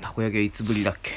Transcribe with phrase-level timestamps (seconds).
[0.00, 1.12] たこ焼きはいつぶりだっけ？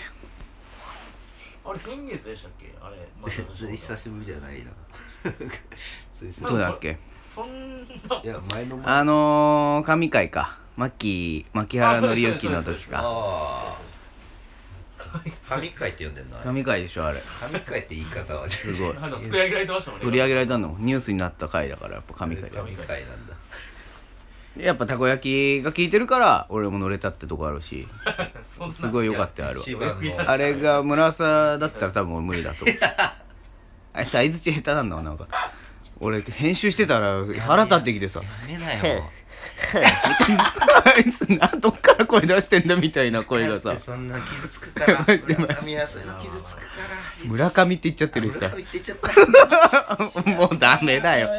[1.66, 2.74] あれ先月でしたっけ？
[2.82, 2.96] あれ
[3.76, 4.72] 久しぶりじゃないな。
[6.48, 6.98] どうだっけ？
[7.16, 8.22] そんな。
[8.24, 8.86] いや前の前。
[8.88, 10.58] あのー、神回か。
[10.78, 13.02] 牧牧原紀之の時か。
[13.04, 15.92] ああ神回。
[15.92, 16.38] って呼んでんの？
[16.38, 17.22] あれ神回でしょあれ。
[17.40, 18.50] 神回って言い方は。
[18.50, 18.94] すごい。
[18.96, 20.06] 取り上げられてましたもんね。
[20.06, 23.34] 取り上げられたのニュースになった回だからやっぱ神回だ神回なんだ
[24.58, 27.88] やっぱたこ焼きが効いてるから俺も乗れたってとこあるし。
[28.50, 28.74] そんな。
[28.74, 29.62] すごい良かったよあれは。
[29.62, 32.78] 一番のあれが村朝だったら多分俺無理だと思う。
[33.94, 35.28] あいつ相づち下手なんだわなんか。
[36.00, 38.22] 俺編集してたら腹立ってきてさ。
[38.22, 39.04] やめなよ
[40.86, 43.78] あいつなどっから声出してんだみたいな声がさ。
[43.78, 45.06] そんな傷つくから。
[45.06, 45.16] 村
[45.62, 46.66] 上はそういうの傷つくか
[47.24, 47.26] ら。
[47.26, 48.50] 村上って言っちゃってるしさ。
[50.26, 51.30] もうダメだよ。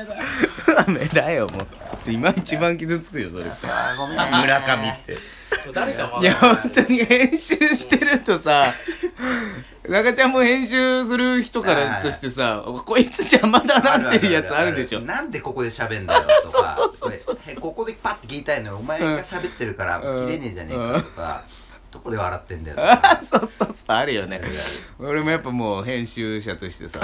[0.67, 1.49] ダメだよ。
[1.49, 1.67] もう。
[2.11, 3.97] 今一番傷つくよそれさ。
[4.43, 5.19] 村上って
[5.73, 6.25] 誰かもい。
[6.25, 8.73] や本当に編集してるとさ
[9.89, 15.01] 中ちゃんも編集する人からとしてさこいつ邪魔だなっていうやつあるでしょ。
[15.01, 18.77] なんでここで喋んだよとかそうそうそうそうこれここでパッて聞いたいのよ。
[18.77, 20.27] お前が喋ってるからうん。
[20.27, 21.45] 切れねえじゃねえかとか
[21.91, 23.21] どこで笑ってんだよとあか。
[23.25, 23.75] そうそうそう。
[23.89, 24.41] あるよね。
[24.99, 27.01] 俺もやっぱもう編集者としてさ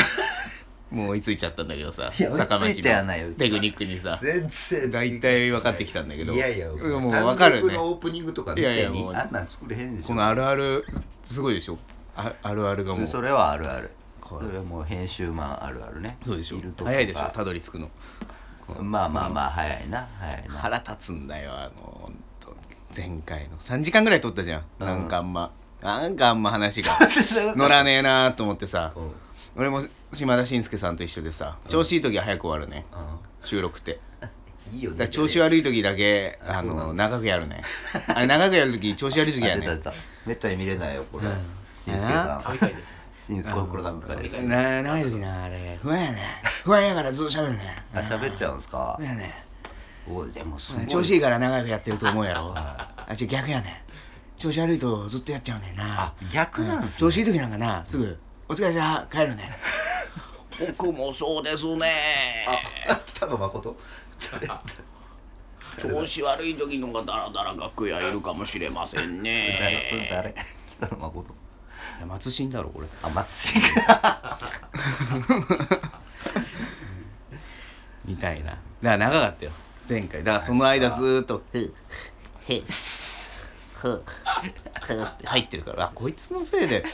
[0.91, 4.19] もう追いついちゃったんだけどさいや坂追いついてはないよのテクニックにさ。
[4.23, 6.33] 全然大体分かってきたんだけど。
[6.33, 7.75] いやいやうんもう分かるね。
[7.75, 9.13] のオープニングとか見いやいてやもう。
[9.13, 10.09] にあんなん作れへんでしょ。
[10.09, 10.85] このあるある
[11.25, 11.79] すごいでしょ。
[12.15, 13.07] ああるあるがもう。
[13.07, 13.91] それはあるある。
[14.21, 14.47] これ。
[14.47, 16.19] それはもう編集マンあるあるね。
[16.25, 16.59] そうでしょ。
[16.83, 17.91] 早いでしょがたどり着くの。
[18.81, 20.09] まあまあまあ早いな。
[20.21, 20.55] 早いな。
[20.55, 22.11] 腹立つんだよあの
[22.97, 23.57] 前回の。
[23.59, 24.87] 3時間ぐらい撮ったじゃん、うん。
[24.87, 25.51] なんかあんま
[25.83, 26.93] なんかあんま話が
[27.57, 28.93] 乗らねえなと思ってさ。
[28.95, 29.11] うん
[29.57, 29.81] 俺も
[30.13, 32.85] 島田紳介さんと一緒でさ調子いい時は早く終わるね。
[33.43, 34.01] 収録って。
[34.23, 34.27] う
[34.75, 37.63] んいいよだから調子悪い時だけあの長くやるね。
[38.15, 39.67] あれ長くやる時 調子悪い時あやね
[40.27, 41.27] めったに見れないよこれ。
[41.27, 41.33] うん。
[41.35, 42.01] しん。
[42.01, 42.43] すけさん。
[42.43, 42.77] 神回で
[43.23, 45.79] すしんすけこれこれなんかでな長い時なあれ。
[45.83, 46.43] 不安やね。
[46.65, 47.77] 不安やからずっと喋るね。
[47.95, 48.97] あ喋っちゃうんすか？
[48.99, 49.45] 不安やね
[50.09, 50.87] おいでもすごい。
[50.87, 52.53] 調子いいから長くやってると思うやろ。
[52.55, 53.83] あ違う逆やね。
[54.37, 56.03] 調子悪いとずっとやっちゃうねんな。
[56.03, 56.93] あ逆なんすね。
[56.99, 58.19] 調子いい時なんかなすぐ
[58.49, 59.57] 「お疲れさ帰るね」
[60.79, 62.47] 僕もそうですね。
[62.89, 63.77] あ 北野誠？
[65.79, 69.87] 調子悪い時のがダラダラ楽屋いるかもしれません誰？
[69.91, 70.35] それね誰？
[70.67, 71.35] 北野誠。
[71.99, 72.87] いや松新だろこれ。
[73.03, 73.61] あ松重
[78.07, 78.51] みたいな。
[78.53, 79.53] だから長かったよ。
[79.89, 80.25] 前回。
[80.25, 81.59] だからその間ずーっと「ふ
[82.49, 82.65] へふ
[83.77, 84.05] ふ」
[85.05, 85.85] って入ってるから。
[85.87, 86.85] あこいつのせいで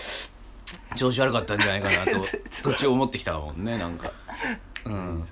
[0.96, 2.26] 調子悪かったんじゃないかなと
[2.62, 4.12] 途中思ってきたもんねなんか。
[4.84, 5.26] うん。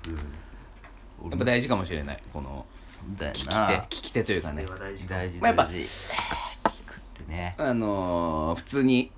[1.29, 2.65] やっぱ大事かもしれないこの
[3.17, 4.65] 聞き手な聞き手というかね。
[4.65, 5.07] 大事。
[5.07, 5.79] 大事まあやっぱ聞
[6.85, 7.55] くってね。
[7.57, 9.11] あのー普通に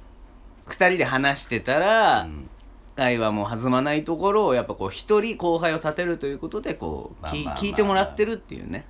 [0.68, 2.50] 2人で話してたら、うん。
[2.96, 8.86] 会話も弾まないところをやっぱこう一人後輩を立てるということでこう、まあまあ聞聞いてもらってるっていうね。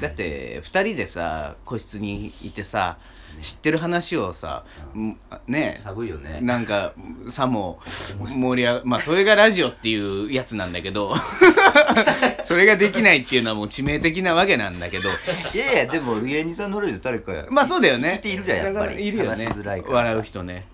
[0.00, 2.98] だって2人でさ個室にいてさ
[3.40, 4.64] 知ってる話をさ、
[4.94, 5.16] ん。
[5.46, 5.80] ね。
[5.82, 6.40] 寒いよね。
[6.42, 6.92] なんか
[7.28, 7.80] さも
[8.18, 11.14] 盛り上がまあそれがラジオっていうやつなんだけど。
[12.44, 15.08] それができないっていうのはもう致命的なわけなんだけど。
[15.10, 18.10] いやいやでも芸人さん乗るよ誰かやまあそうだよね。
[18.14, 19.06] 聞いているじゃんやっぱり。
[19.06, 19.48] いるよね。
[19.86, 20.66] 笑う人ね。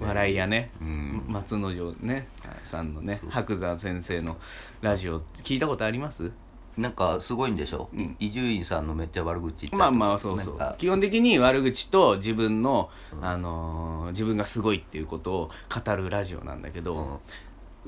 [0.00, 1.24] 笑いやね、うん。
[1.28, 2.26] 松之丞ね。
[2.64, 3.20] さんのね。
[3.28, 4.36] 白山先生の
[4.80, 6.30] ラジオ聞いたことあります？
[6.78, 7.88] なんかすごいんでしょ？
[7.92, 8.16] うん。
[8.20, 10.74] 伊集院さんのめっちゃ悪口まあまあそうそう。
[10.78, 13.24] 基本的に悪口と自分の、うん。
[13.24, 15.50] あのー自分がすごいっていうことを
[15.84, 16.84] 語るラジオなんだけうん。
[16.84, 17.20] ど、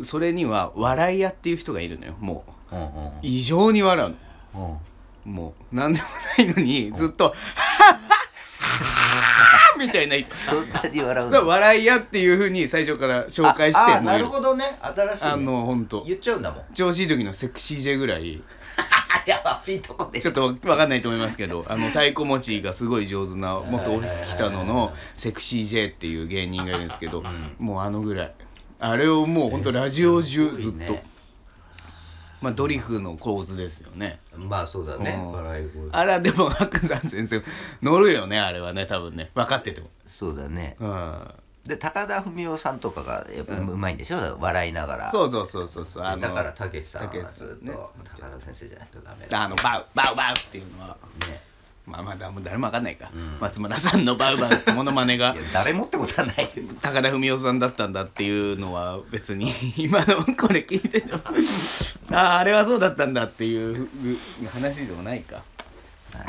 [0.03, 2.75] それには笑い屋っていう人がいるのよもう。
[2.75, 3.13] うんうん。
[3.23, 4.11] 異常に笑う
[4.59, 4.79] の。
[5.27, 5.33] うん。
[5.33, 6.07] もう何でも
[6.39, 8.10] ないのにずっと「はっはっはっ
[9.81, 14.65] みたいなそんなに笑うそう笑い屋っていうふうに最初から紹介してあなるほどね。
[14.81, 15.31] 新しいね。
[15.31, 16.65] あの本当言っちゃうんだもん。
[16.75, 18.43] 調子いい時のセクシー J ぐらい。
[18.77, 27.25] あ やばピンとこでちょっと分かんないと思いますけどあの太鼓持ちがすごい上手な元オフィス北野のセクシー J っていう芸人がいるんですけど、
[27.59, 28.33] もうあのぐらい。
[28.83, 30.99] あれをもう本当ラジオ中ずっと、
[32.43, 34.19] まあドリフの構図ですよね。
[34.37, 35.21] まあそうだね。
[35.23, 35.33] うん。
[35.33, 35.89] 笑い声。
[35.93, 37.43] あれはでも白山先生
[37.83, 39.31] 乗るよねあれはね多分ね。
[39.35, 39.89] 分かってても。
[40.07, 40.77] そうだね。
[40.81, 41.35] うん。
[41.65, 44.39] で高田文夫さんとかがやっぱうまいんでしょ？
[44.41, 45.11] 笑いながら。
[45.11, 46.03] そうそうそうそうそう。
[46.03, 49.43] あのだからたけしさんはたけしさずっとんね高田先生じゃないとダメだ。
[49.43, 50.97] あのバウバウバウっていうのは。
[51.29, 51.43] ね
[51.91, 53.39] まあまだもう誰も分かんないか、うん。
[53.41, 55.35] 松村さんのバウバウってモノマネが。
[55.35, 56.51] いや誰もってことはないよ。
[56.81, 61.21] 高田文夫さんだったんだっていうのは別に 今のこれ聞いてても。
[62.13, 63.89] あああれはそうだったんだっていう
[64.53, 65.43] 話でもないか。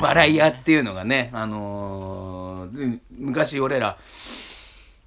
[0.00, 3.98] 笑い屋っていうのがねあのーで昔俺ら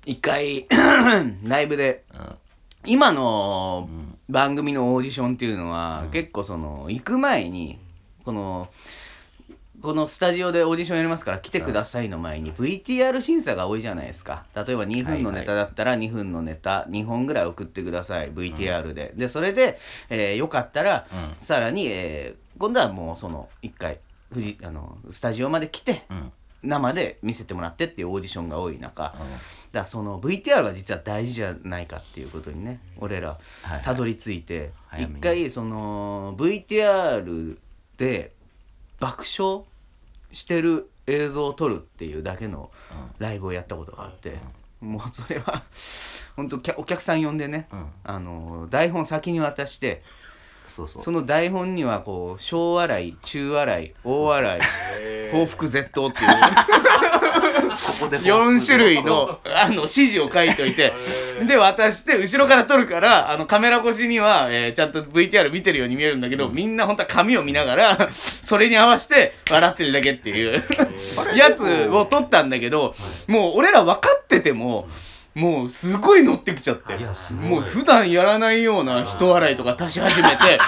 [0.05, 0.67] 一回
[1.43, 2.35] ライブでうん。
[2.87, 4.11] 今のうん。
[4.27, 6.11] 番組のオーディションっていうのは、うん。
[6.11, 7.77] 結構その行く前に
[8.23, 8.69] この
[9.85, 14.43] このスタジオでオーディションやりますから来てくださいの前に VTR 審査が多いじゃないですか。
[14.55, 19.77] 例えば2分のネタだったら2分のネタ2本ぐらい送ってください VTR で、でそれで、
[20.09, 21.35] えーよかったらうん。
[21.39, 23.99] さらに、えー今度はもうその1回
[24.33, 26.31] フジあのスタジオまで来てうん。
[26.63, 29.15] 生で見せてもらってっていうオーディションが多い中だか
[29.71, 35.19] らその VTR が実は大事じゃないかっていうことにね俺らはいたどり着いて早めに。
[35.19, 37.57] 一回その VTR
[37.97, 38.31] で
[38.99, 39.63] 爆笑
[40.35, 42.69] してる映像を撮るっていうだけの
[43.19, 44.37] ライブをやったことがあって
[44.81, 45.63] もうそれは
[46.35, 47.67] 本当お客さん呼んでね
[48.03, 50.03] あの台本先に渡して
[50.67, 51.01] そうそう。
[51.01, 56.29] その台本にはこう小笑い中笑い大笑い報復絶倒っていう。
[57.85, 60.93] ここで4種類のあの指示を書いといて
[61.47, 68.09] で渡して後ろから撮るからあのカメラ越しには、えーちゃんと VTR 見てるように見えるんだけど、みんな本当は紙を見ながら
[68.41, 70.63] それに合わせて笑ってるだけっていう
[71.35, 72.95] やつを撮ったんだけど
[73.27, 74.87] もう俺ら分かってても
[75.35, 76.97] もうすごい乗ってきちゃって。
[76.97, 77.45] いやすごい。
[77.45, 80.59] もう普段やらないような人笑いとか足し始めて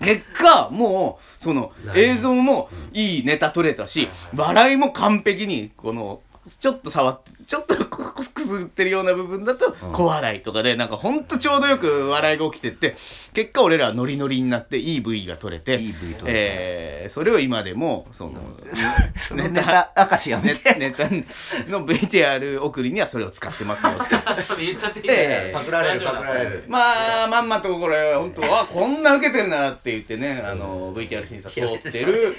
[0.00, 6.20] 結果もうその映像もいいネタ撮れたし笑いも完璧にこの
[6.60, 9.92] ちょっと触ってちょっとくすってるような部分だとうん。
[9.92, 12.96] 小笑いとかでなんかほんとちょうどよく笑いが起きてって
[13.32, 15.80] 結果俺らはノリノリになっていい V が撮れて
[16.26, 18.34] えーそれを今でもその
[19.34, 21.04] ネタ明かしやめネてネタ
[21.68, 24.64] の VTR 送りにはそれを使ってますよって。
[24.64, 25.52] 言っちゃっていいええ。
[25.52, 26.64] パクられるパクられる。
[26.68, 32.32] まあまんまとこれ本当はこんな受けてんだなって言ってねあの VTR 審査通ってる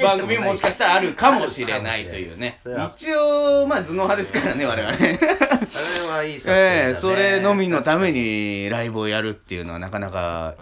[0.00, 2.60] 番組ももしかしたらあるかもしれないというね。
[2.94, 4.96] 一応まあ頭脳派ですからね我々。
[4.96, 6.86] ねそれはいい作品だね。
[6.86, 10.54] ええそれのみのためにライブをやるっていうのはなかなか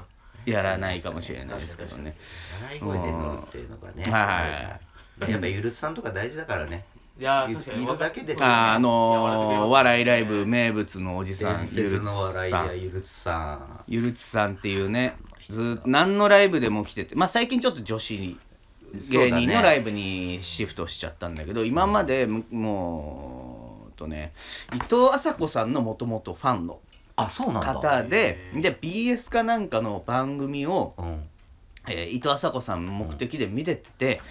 [0.47, 2.17] やらないかもしれないですけどね。
[2.63, 4.79] 笑い声で乗るっていうのがねは
[5.27, 5.31] い。
[5.31, 6.85] やっぱゆるつさんとか大事だからね。
[7.19, 8.37] いやい確かにいるだけで。
[8.41, 12.01] あーあのーお笑いライブね名物のおじさんゆる
[13.03, 13.81] つさん。
[13.87, 15.17] ゆるつさんっていうね
[15.49, 18.39] ず何のライブでも来ててまあ最近ちょっと女子
[19.11, 23.44] 芸人のライブにシフトしちゃったんだけど今までむもう
[23.97, 24.33] とね
[24.75, 26.81] 伊藤麻子さんのもともとファンの
[27.17, 27.75] あそうなんだ。
[27.75, 31.29] 方でで BS かなんかの番組を、うん。
[31.87, 34.23] えー伊藤麻子さん目的で見てて、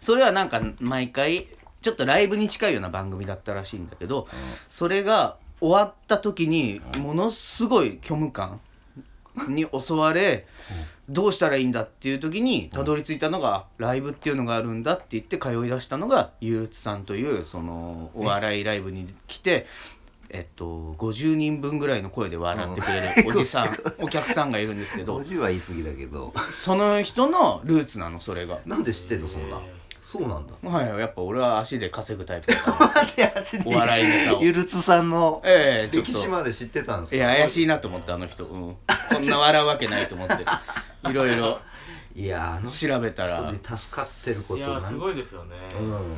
[0.00, 1.48] それはなんか毎回
[1.82, 4.28] ちょっとライブに近いような番組だったらしいんだけど
[4.70, 8.60] それが終わった時にものすごい虚無感
[9.48, 10.46] に襲われ
[11.08, 19.66] どうしたらいいんだっていう時にたどり着いたのがライブっていうのがあるんだって言って通い出したのがゆるつさんというそのお笑いライブに来て。
[20.34, 25.18] えっと、50人分ぐらいの声で笑ってくれるおじさん お客さんがいるんですけど。
[25.18, 26.32] 50は言い過ぎだけど。
[26.50, 28.60] その人のルーツなのそれが。
[28.64, 29.60] なんで知ってんのそんな
[30.12, 30.52] そうなんだ。
[30.68, 33.32] はいやっぱ俺は足で稼ぐタイプだから
[33.64, 34.42] お笑いネタを。
[34.42, 36.12] ゆるつさんのええちょっと。
[36.12, 37.16] 歴史まで知ってたんですか？
[37.16, 38.76] いや怪しいなと思ってあの人、うん、
[39.10, 40.34] こんな笑うわけないと思って。
[41.08, 41.58] いろいろ。
[42.14, 43.50] いやあの人調べたら。
[43.50, 45.56] で助かってることいやすごいですよね。
[45.74, 46.16] うん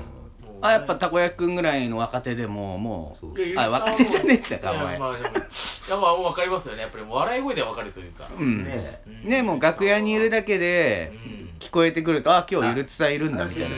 [0.67, 4.99] あやっぱたこ焼きくんぐらいの若手でももそうあ若手じゃねえってかお前。
[4.99, 5.43] まあでもいや
[5.91, 6.83] まあもう分かりますよね。
[6.83, 8.31] やっぱり笑い声で分かるというか。
[8.39, 8.65] ううん。
[8.65, 11.51] ねうんねもう楽屋にいるだけでうん。
[11.59, 13.69] 聞こえてくるとあ今日ゆるつさんいるんだみたいな。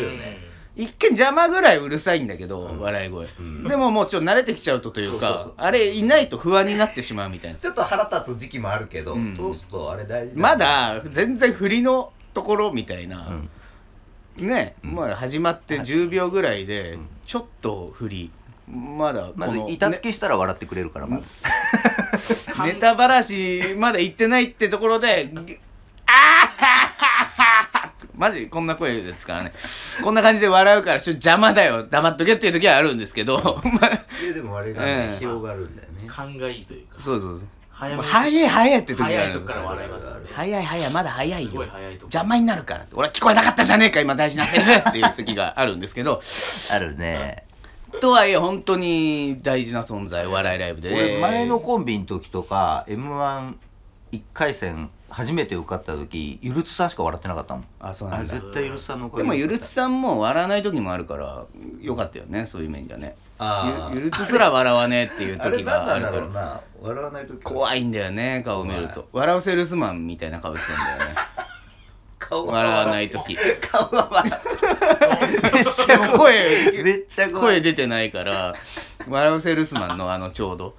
[0.76, 2.80] 一見邪魔ぐらいうるさいんだけど、うん。
[2.80, 3.64] 笑い声、うん。
[3.66, 5.54] でももうちょっと慣れてきちゃうとというかそうそうそう。
[5.56, 7.58] あれいないと不安になってしまうみたいな。
[7.58, 9.34] ちょっと腹立つ時期もあるけど、うん。
[9.34, 10.42] 通すとあれ大事よね。
[10.42, 13.50] まだ全然振りのところみたいな、うん
[14.38, 14.94] ね、うん。
[14.94, 17.08] まあ始まって10秒ぐらいでうん。
[17.24, 18.30] ちょっと振り
[18.68, 21.46] まだこまずの、板付けしたら笑ってくれるからまず、
[22.64, 25.58] ネタばらしまだ言ってないってところでぎ
[26.06, 29.52] あーはははマジこんな声ですからね。
[30.02, 31.84] こんな感じで笑うからちょっと邪魔だよ。
[31.84, 33.60] 黙っとけっていう時はあるんですけど。
[33.62, 33.90] まあ
[34.24, 35.18] いやでもあれがね、 うん。
[35.18, 36.04] 広がるんだよね。
[36.06, 36.98] 勘がいいというか。
[36.98, 37.48] そうそうそう
[37.78, 40.30] 早早い早いって時があ早いるんですよとこから笑いますよね。
[40.32, 42.96] 早い早いまだ早いすごよい早いとこ邪魔になるからって。
[42.96, 46.22] 俺は聞こえなかったじゃねえか今大事なセリフっていう時があるんですけど。
[46.72, 47.44] あるね。
[48.00, 50.92] とはいえ本当に大事な存在お笑いライブで。
[50.92, 53.54] 俺前のコンビの時とか m 1
[54.12, 57.64] 1回戦初めて受かった時ゆるつさんしか笑ってなかったもん。
[57.80, 58.32] あそうなんだ。
[58.34, 61.44] 絶対ゆるつさんのおかげでもゆるつさんも笑わない時もあるから
[61.80, 63.16] よかったよねそういう面じゃね。
[63.38, 66.18] あゆゆるつすら笑わねえっていう時があるから。
[66.20, 66.60] ろうな。
[66.82, 69.08] 笑わない時怖いんだよね顔見ると。
[69.12, 71.16] 笑うセールスマンみたいな顔してんだよね。
[72.18, 73.08] 顔は笑わない。
[73.10, 73.36] 時。
[73.60, 74.30] 顔は笑
[75.86, 77.42] でも声うめっちゃ怖い。
[77.42, 78.54] 声出てないから。
[79.08, 80.74] 笑うセールスマンのあのちょうど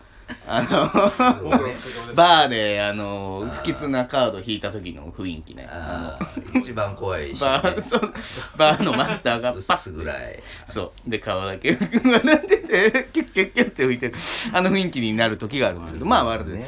[0.46, 5.68] あのバーであの不吉なカード引いた時の雰囲気ね。
[6.56, 8.14] 一番怖いのし、バーそう
[8.58, 11.10] バーのマスターが パッ薄ぐらいそう。
[11.10, 14.16] で顔だけ笑っててキュッキュッキュッって浮いてる。
[14.54, 16.66] あの雰囲気になる時があるんだけどまあ笑ってね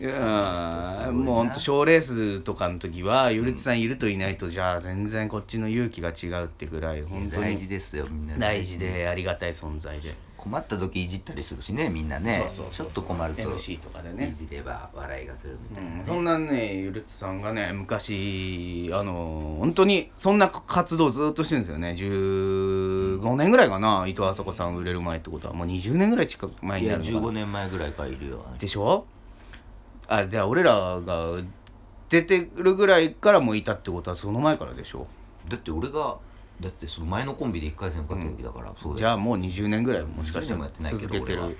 [0.00, 10.12] うんもうほんと賞レースとかの時はゆるつさんいるといないとじゃあ全然こっちの勇気が違うってぐらい本当に大事ですよみんな大事でありがたい存在で
[10.44, 12.48] 困った時いじったりするしねみんなね。
[12.48, 14.36] ちょっと困ると MC とかでね。
[14.40, 21.94] いじれば笑いが来るみたいなね、うん、そんなねゆるつさんがね昔あの本当にそんな活動ずっとしてるんですよね。
[21.98, 25.54] 15年ぐらいかな伊藤あさこさん売れる前ってことは。
[25.54, 27.32] もう20年ぐらい近く前いやになるのかな。
[27.32, 28.44] 15年前ぐらいからいるよ。
[28.58, 29.06] でしょ？
[30.06, 31.40] あじゃあ俺らが
[32.10, 35.06] 出てるぐらいからもういたってことはその前からでしょ？
[35.48, 36.18] だって俺が
[36.60, 38.96] だってその前のコンビで1回戦受かった時だから、そうだよ。
[38.96, 41.42] じゃあもう20年ぐらいもしかした20年もらやってないけど続けてる。
[41.42, 41.54] 俺は。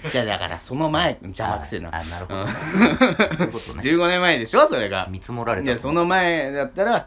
[0.10, 1.88] じゃあだからその前 邪魔くせえな。
[1.90, 3.82] ああなるほど、そういうことね。
[3.82, 5.08] 15年前でしょそれが。
[5.10, 7.06] 見積もられたいやその前だったら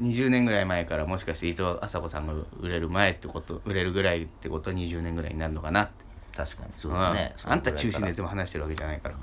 [0.00, 6.04] 20年ぐらい前からもしかして伊藤麻子さんが売れる前ってこと売れるぐらいってことは20年ぐらいになるのかなって。
[6.36, 9.14] 確かにそうだね、うんあんた中心でいでつも話してるわけじゃないから。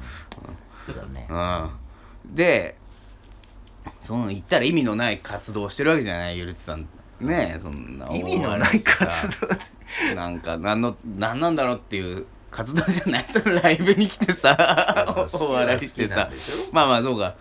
[0.85, 1.27] そうだね。
[1.29, 2.35] うん。
[2.35, 2.75] で
[3.99, 6.87] その言ったら意味のない活動をしてるわけじゃないゆるつさん。
[7.19, 13.25] ねえそんな意味のない活動動なんか何の何なんだろうっていう活動じゃない。
[13.29, 16.29] そのライブに来てさ お笑いしてさ。
[16.71, 17.35] まあまあそうか。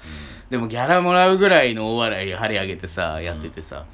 [0.50, 3.86] でもギャラもらうぐらいの大笑い張り上げてさやっててさ、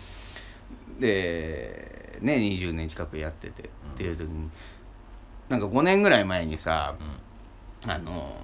[0.99, 4.51] でね20年近くやってて、っていう時に
[5.49, 7.03] なんか5年ぐらい前にさう
[7.89, 7.91] ん。
[7.91, 8.37] あの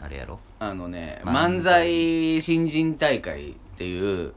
[0.00, 0.38] あれやろ？
[0.60, 4.34] あのね漫漫才新人大会っていう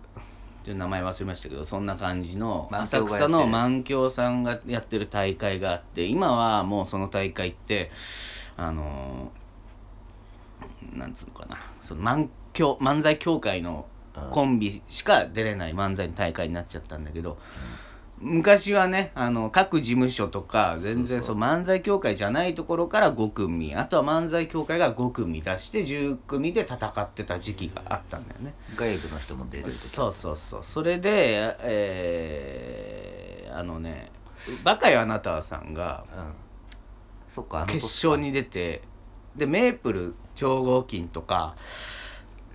[0.63, 7.91] ちょっと名前忘れましたけどそんな感じの満浅草の満響さんがやってる大会があって今はもうその大会って
[8.55, 9.33] あの
[10.93, 11.57] なんつうのかな。
[11.81, 13.85] その満響漫才協会の
[14.31, 17.37] コンビしか出れない漫才の大会になっちゃったんだけど、
[18.19, 28.53] 昔はねあの各事務所とか全然そそうう漫才協会じゃないところから5組あとは漫才協会が5組出して10組で戦ってた時期があったんだよね。
[28.75, 30.61] 外部の人も出る時そうそうそう。
[30.63, 34.11] それでえーあのね
[34.63, 36.33] 「バカよあなたは」さんがうん。
[37.27, 38.83] そっかあの決勝に出て
[39.35, 41.55] でメープル超合金とか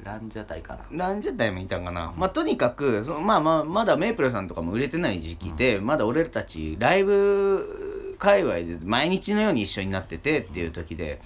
[0.04, 1.06] ランジャタイかな。
[1.06, 11.20] ランジャタイもいたんかな、まあとにかくそのまあまあまだメイプルさんとかも売れてない時期で、まだ俺たちライブ界隈で毎日のように一緒になっててっていう時で、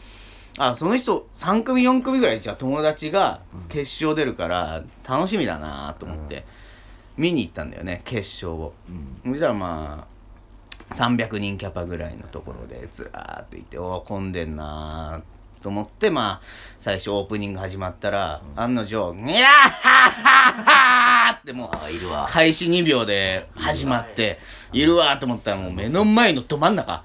[0.58, 6.44] あその人3組4組ぐらいじゃあ友達が決勝出るから楽しみだなと思って
[7.16, 8.74] 見に行ったんだよね決勝を。
[9.24, 9.32] うん。
[9.32, 10.06] そしたらま
[10.90, 16.46] あ300人キャパぐらいのところでずらーっといておお混んでんなーと思ってまあ
[16.80, 24.40] 最初オープニング始まったら、案の定「いやーはっはっはー!」ってもうあいるわ開始2秒で始まって
[24.72, 27.04] いるわーと思ったらもう目の前のど真ん中、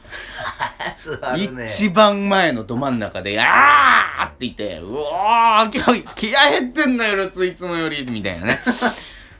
[1.53, 8.59] ね一番前のど真ん中で「あー!」って言って「うおー今日気合入ってんなよついつもより」みたいなね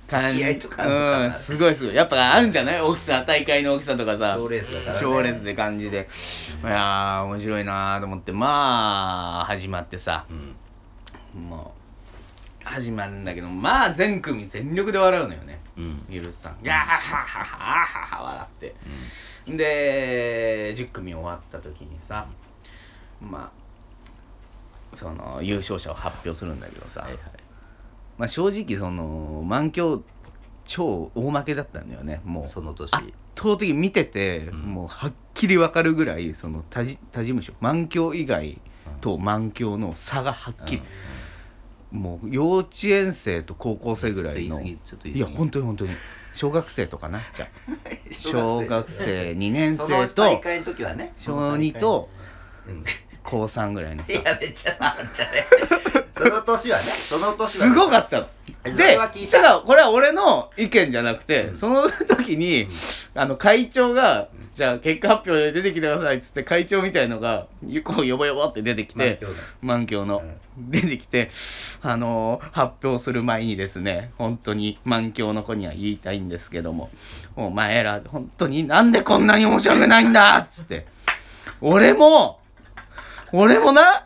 [0.08, 1.96] 感じうんすごいすごい。
[1.96, 2.82] やっぱあるんじゃない？
[2.82, 4.36] 大きさ大会の大きさとかさ。
[4.38, 5.00] 賞レースだからね。
[5.00, 6.08] 賞レースで感じで
[6.64, 8.32] いやー面白いなーと思って。
[8.32, 10.26] まあ始まってさ。
[11.36, 11.50] うん。
[11.50, 11.74] も
[12.64, 15.60] う始まるんだけどまあ全組全力で笑うのよね。
[15.78, 16.06] うん。
[16.10, 16.58] ゆるさん。
[16.64, 17.44] ガーハハハ
[17.86, 18.76] ハハ笑って。
[19.48, 22.28] で10組終わった時にさ
[23.22, 27.22] まあその優勝者を発表するんだけどさ、はいはい
[28.18, 30.04] まあ、正直その満響
[30.66, 32.22] 超大負けだったんだよね。
[32.26, 32.94] もうその年。
[32.94, 33.06] 圧
[33.36, 34.60] 倒的に見てて、うん。
[34.74, 38.60] もうはっきり分かるぐらいその他事務所満響以外
[39.02, 40.82] と満響の差がはっきり、
[41.92, 44.62] もう幼稚園生と高校生ぐらいの。
[44.62, 45.92] いいや本当に本当に。
[46.36, 47.20] 小学生とかな？
[47.34, 47.50] じゃあ。
[48.12, 49.32] 小学生。
[49.32, 50.24] 2年生と
[51.18, 52.10] 小2と
[52.68, 52.84] うん
[53.28, 55.46] 高3ぐらいのさいやめっちゃあんじゃ ね。
[56.18, 58.28] その年はねその年はすごかったの。
[58.66, 59.04] そでた。
[59.06, 61.58] 違う、これは俺の意見じゃなくて、うん。
[61.58, 62.68] その時に、
[63.16, 67.48] あの、会長が、じゃあ結果発表で出てきてくださいっつって、会長みたいのが、
[67.84, 69.20] こう、よぼよぼって出てきて、
[69.62, 70.24] 満響の、
[70.58, 71.30] 出てきて、
[71.82, 76.90] あのー発表する前にですね、本当に満響の子には言いたいんですけども、
[77.36, 80.86] お前ら、本当になんでこんなに面白くないんだっつって、
[81.62, 82.40] 俺も、
[83.32, 84.04] 俺もな、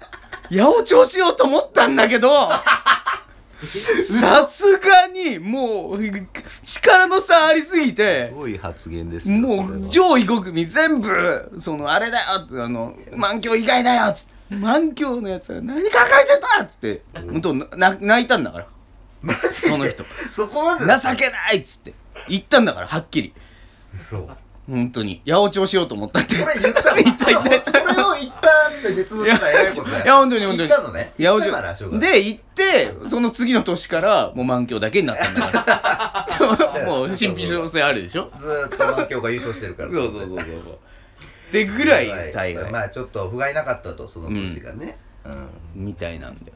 [0.50, 6.00] 八百長しようと思ったんだけど、さすがにもう
[6.64, 14.42] 力の差ありすぎてすごい発言ですよもう上位5組全部そのあれだよってあの満響以外だよっつって。
[14.56, 17.02] 満響のやつは何抱えてたっつって。
[17.14, 18.68] 本当な泣いたんだから。
[19.52, 20.04] その人。
[20.30, 21.94] そこまで情けないっつって。
[22.28, 23.34] 言ったんだからはっきり。
[24.10, 24.30] そう
[24.72, 25.22] 本当に。
[25.28, 26.36] 八百長しようと思ったって。
[26.36, 26.96] それ言ったの？
[27.04, 30.06] 言った言ったそれを言ったって別の人が偉いことだよ。
[30.06, 30.68] いや本当に本当に。
[30.70, 31.14] 言ったのね。
[31.20, 32.12] 八百言ったからしょうがない。
[32.14, 36.26] で行ってその次の年からもう満響だけになったんだから。
[36.38, 38.32] そうもう神秘性性あるでしょ？
[38.38, 39.90] ずーっと満響が優勝してるから。
[39.92, 40.58] そうそうそうそう
[41.50, 42.72] ってぐらい大概。
[42.72, 44.98] まあちょっと不甲斐なかったとその年がね。
[45.26, 45.50] うん。
[45.86, 46.54] みたいなんで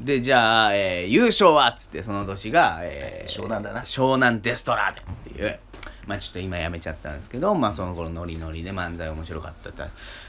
[0.00, 1.68] でじゃあ、えー優勝は？
[1.68, 3.82] っつってその年が、えー湘南だな。
[3.82, 5.58] 湘南デストラーデっていう
[6.08, 9.82] まあちょっと今やめちゃったんですけどまあその頃ノリノリで漫才面白かったって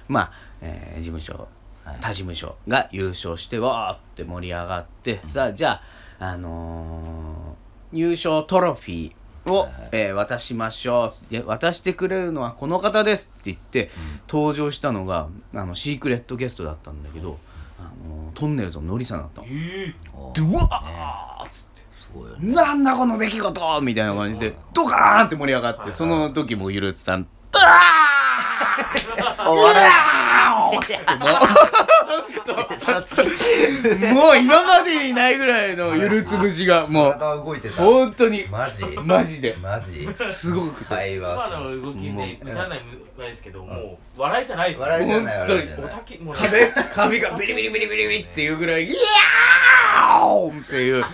[0.08, 0.32] まあ、
[0.62, 1.48] えー事務所
[1.86, 1.98] はい。
[2.02, 5.82] 他事務所が優勝してわーって盛り上がって、さあじゃ
[6.20, 11.32] ああのー優勝トロフィーを、えー渡しましょう。
[11.34, 13.90] で渡してくれるのはこの方ですって言って、
[14.28, 17.40] 登場したのがあのシークレットゲストだったんだけど、
[17.80, 19.48] あのートンネルズのノリさんだったの。
[19.50, 19.96] え
[20.36, 21.69] でうわーっつっ
[22.14, 22.14] て。
[22.14, 22.54] すごいよね。
[22.54, 27.28] なんだこの出来事みたいな感じでドカーンって盛り上がってその時もゆるつさん
[29.46, 29.92] 「お笑い
[34.14, 37.76] もう今までにないぐらいのゆるつ節がもう体動いてた。
[37.84, 38.86] 本当にマジ？
[39.04, 39.56] マジで。
[39.62, 40.08] マジ？
[40.32, 40.86] すごくて。
[40.86, 42.26] 会話今の動きもう。
[42.26, 42.82] で見らない
[43.18, 45.96] ないですけどもう笑いじゃないです笑いじゃない本当にお笑いじゃない。
[45.96, 48.96] たけもう壁壁がビリビリビリビリビリっていうぐらい「イ
[50.10, 51.06] ヤー!」っていう。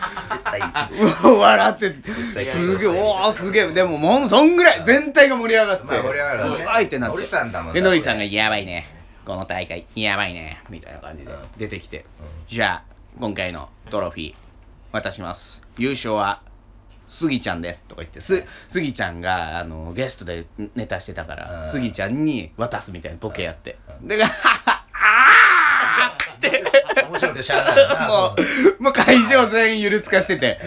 [1.40, 1.96] 笑って
[2.34, 3.72] 対すげえおーすげえ。
[3.72, 5.86] でももうそんぐらい全体が盛り上がって。
[5.86, 7.74] まあすごいってなって。
[7.74, 8.88] でノリさんが「やばいね。
[9.26, 11.40] この大会やばいね」みたいな感じでうん。
[11.58, 12.06] 出てきて
[12.48, 14.36] 「じゃあ今回のトロフィー
[14.92, 15.62] 渡します。
[15.78, 16.42] 優勝は
[17.08, 21.68] スギちゃんです」とか言ってすスギちゃんがあのゲストでネタしてたからうん。
[21.68, 23.78] スギちゃんに渡すみたいなボケやって。
[24.02, 24.08] うん。
[24.08, 24.75] で「ああー!」って
[27.16, 28.36] 面白くてしゃあないよなも
[28.80, 30.60] うもう会場全員ゆるつかしてて。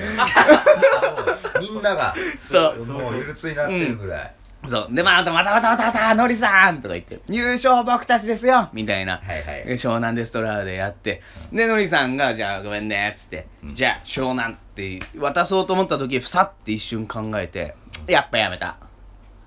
[1.61, 2.85] みんながそう。
[2.85, 4.35] もうゆるつになってるぐらい。
[4.67, 4.95] そう。
[4.95, 9.19] でまたまたまたまたまたノリさんとか言って優勝僕たちですよみたいな。
[9.19, 9.65] はいはい。
[9.75, 17.75] 湘南デストラーでやって、でノリさんが「じゃあごめんね」っつって「じゃあ湘南」って渡そうと思った時さって一瞬考えて
[18.09, 18.77] 「やっぱやめた、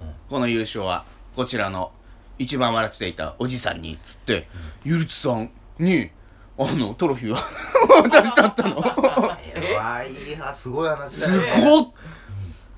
[0.02, 0.08] うん。
[0.30, 1.92] この優勝はこちらの
[2.40, 4.48] 一番笑っていたおじさんに」っつって、
[4.84, 6.10] ゆるつさんに
[6.70, 7.38] あのトロフィーを
[8.04, 8.78] 渡しちゃったの。
[9.56, 9.76] え？
[9.76, 11.88] わいいわすごい話だすよねごっ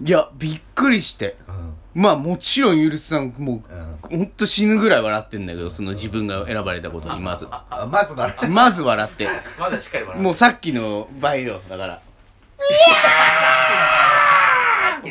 [0.03, 1.37] いやびっくりして。
[1.47, 1.73] うん。
[2.01, 3.73] まあもちろんゆるつさんもう
[4.11, 4.17] うん。
[4.19, 7.47] ほんと死ぬぐらい笑ってんだけどその自分が選ばれたことにまず。
[7.49, 9.27] あまず笑まず笑って。
[9.59, 12.01] まだしっかり笑うもうさっきの倍よだから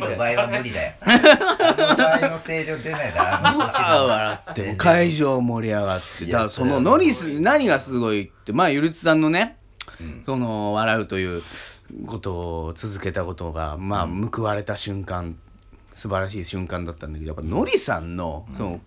[0.01, 0.93] うの場合は無理だよ。
[1.01, 6.27] あの場合の声量出ないだろうわー笑ってもう会場盛り上がって。
[6.27, 9.57] だからそのノリス何がすごいってまあゆるつさんのね
[10.01, 10.23] うん。
[10.25, 11.43] その笑うという
[12.07, 12.33] こと
[12.65, 15.37] を続けたことがまあ報われた瞬間
[15.95, 18.81] 素晴らしい瞬間だったんだけどやっぱノリさんのその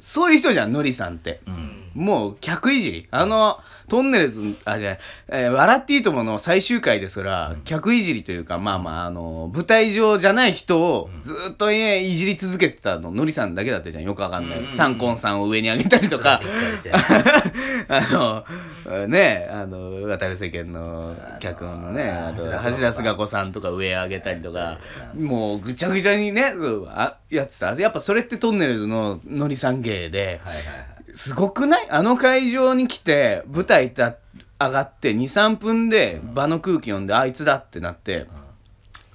[0.00, 1.40] そういう人じゃんノリさんって。
[1.46, 1.90] うん。
[1.94, 3.08] もう客いじり。
[3.10, 4.98] あのトンネルズあじゃあ、
[5.28, 16.40] えー笑っていいともの最終回ですら、客いじりというかまあまああの舞台上じゃない人をずっと、ね、いじり続けてたののりさんだけだったじゃんよくわかんない、うんうんうんサンコンさんを上に上げたりとか。
[17.88, 18.44] あ
[18.86, 24.78] のねあの渡る世間の脚本のねあと橋田壽賀子さんとか上上げたりとか
[25.18, 27.74] もうぐちゃぐちゃにねうんあやってた。
[27.74, 30.40] やっぱそれってトンネルズののりさん芸で。
[30.44, 31.90] はいはいはいすごくない？
[31.90, 34.16] あの会場に来て舞台た
[34.58, 38.26] 上がって23分で場の空気読んであいつだってなって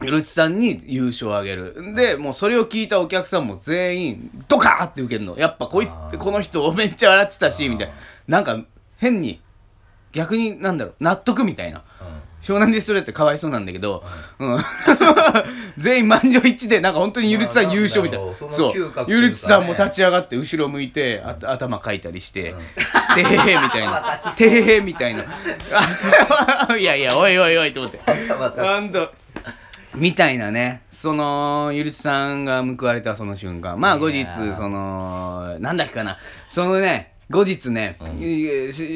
[0.01, 1.93] ゆるちさんに優勝をあげる。
[1.95, 5.37] でもうそれを聞いたお客さんも全員ドカーって受けるの。
[5.37, 6.17] やっぱこいあー。
[6.17, 7.93] この人めっちゃ笑ってたしみたいな。
[8.27, 9.41] なんか変に
[10.11, 11.79] 逆になんだろう納得みたいな。
[11.79, 11.94] うん
[12.45, 14.03] 湘南ディストレイってかわいそうなんだけど、
[14.37, 14.59] うん、
[15.79, 18.25] 全員満場一致でなんか本当にゆるちさん優勝みたいな。
[18.27, 18.73] まあそそう。
[19.07, 22.59] ゆるちさんも立ち上がって後ろ向いてあ頭かいたりしてうん
[23.15, 25.23] 「てへへ」みたいな「てへへ」みたいな。
[26.69, 27.99] あ いやいやおいおいおいと思って。
[28.39, 29.11] またほんと。
[29.95, 30.83] みたいなね。
[30.91, 33.79] そのゆるちさんが報われたその瞬間。
[33.79, 36.19] まあ後日そのなんだっけかな。
[36.51, 38.17] そのね後日ね、うん。
[38.17, 38.23] し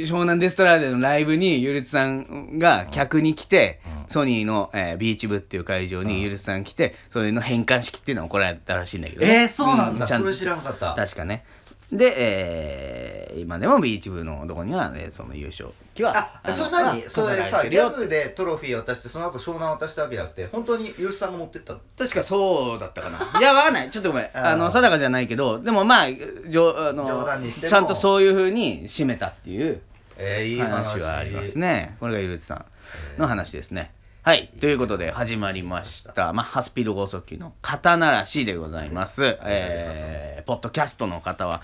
[0.04, 4.10] 湘南デストラーデのライブにゆるつさんが客に来て、うん。
[4.10, 10.94] ソニーの、えービーチ部っていう会場にゆるつさん来てそれの返還式っていうのを行われたらしいんだけど、ね、えー、そうなんだ、ちゃんそれ知らんかった。
[10.96, 11.44] 確かね
[11.92, 21.74] で、えー今でもビーチ部のとこには、ね、その優勝旗はあそれの何それさギャグでトロフィー渡してその後湘南渡したわけじゃなくて本当にユースさんが持ってった？
[21.74, 23.18] の確かそうだったかな。
[23.40, 23.90] いやわかんない。
[23.92, 24.30] ちょっとごめん。
[24.34, 26.08] あの定かじゃないけどでもまあ
[26.48, 27.68] じょあの冗談にしても。
[27.70, 29.80] ちゃんとそういうふうに締めたっていう
[30.18, 30.86] えー、いい話。
[30.96, 31.96] 話はありますね。
[32.00, 34.52] これがゆるつさんの話ですねはい。
[34.60, 36.34] ということで始まりました。
[36.34, 41.62] マッハスピード剛速球の肩慣らしでございます、えーポッドキャストの方は、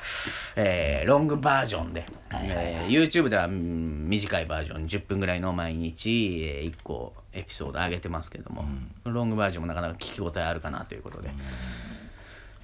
[0.55, 8.63] えーロングバージョンで、えー YouTube ではうん短いバージョン10分ぐらいの毎日、え1個エピソード上げてますけども、
[9.03, 11.31] ロングバージョンもなかなか聞き応えあるかなということで、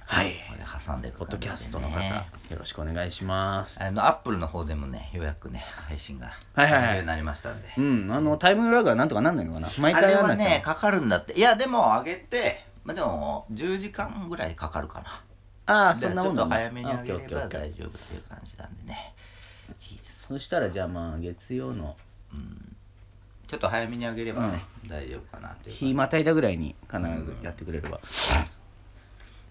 [0.06, 0.34] はい。
[0.48, 3.82] これ挟んでいくポッドキャストの方、ねよろしくお願いします。
[3.82, 9.68] あのアップルの方でもねようやくね配信がはいはいはになりましたんで、うんあのタイムラグはなんとかなんないのかな。
[9.78, 11.32] 毎あれはねかかるんだって。
[11.32, 15.22] いやでも上げてまあでも10時間ぐらいかかるかな。
[15.66, 16.42] ああでそんなもんだ。
[16.42, 19.14] ちょっと早めに上げれば大丈夫っていう感じなんでね。
[20.10, 21.96] そしたらじゃあまあ月曜の
[23.46, 28.00] ちょっと早めに上げればね、大丈夫かなっていう日またいだぐらいに必ずやってくれれば、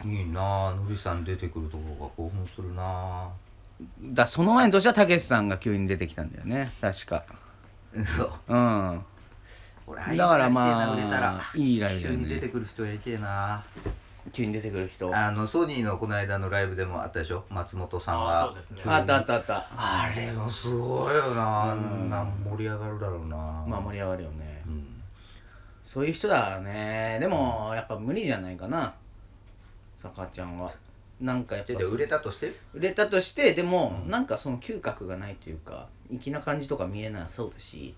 [0.05, 3.29] いいなあのりさん出てくるとこが興奮するな。
[4.01, 6.71] だその前の年はたけしさんが急に出てきたんだよね。
[6.81, 7.23] 確か。
[7.97, 9.05] あそううん。
[9.87, 12.15] 俺だからまあ売れたらいいライブだね。
[12.17, 13.63] に出てくる人やりてえな。
[14.31, 15.13] 急に出てくる人。
[15.15, 17.43] あのソニーのこの間のライブでもあったでしょ？
[17.49, 18.77] 松本さんあがそうですね。
[18.83, 19.67] 急にあったあったあった。
[19.75, 21.71] あれもすごいよな。
[21.71, 22.05] あうん。
[22.05, 23.35] んな盛り上がるだろうな。
[23.67, 24.61] まあ盛り上がるよね。
[24.67, 25.01] うん。
[25.83, 27.17] そういう人だからね。
[27.19, 28.93] でもやっぱ無理じゃないかな
[30.01, 30.71] さかちゃんは。
[31.19, 32.53] なんかやっぱじゃあ売れたとして？
[32.73, 34.11] 売れたとしてでも、うん。
[34.11, 35.87] なんかその嗅覚がないというか
[36.19, 37.93] 粋な感じとか見えなそうだし。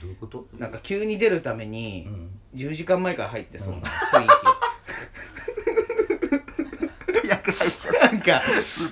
[0.00, 0.46] どういうこと？
[0.58, 2.30] なんか急に出るためうにん。
[2.54, 3.84] 10時間前から入ってそうなうん。
[3.84, 4.30] 雰囲気。
[8.00, 8.42] なんか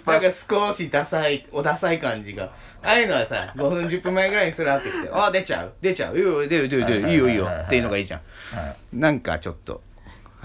[0.07, 2.45] なんか少しダサいおダサい感じが。
[2.83, 6.17] ああいうのはさ5分10分前ぐらいにそれあってきて「あ出ちゃう出ちゃう。
[6.17, 8.21] いいよ出る出る出るいいよいいよ」っていうのがいいじゃん。
[8.57, 8.77] はい。
[8.97, 9.83] なんかちょっと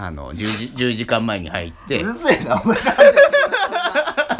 [0.02, 2.02] あの 10, 時 10時間前に入って。
[2.02, 3.02] うるせえなお前なんで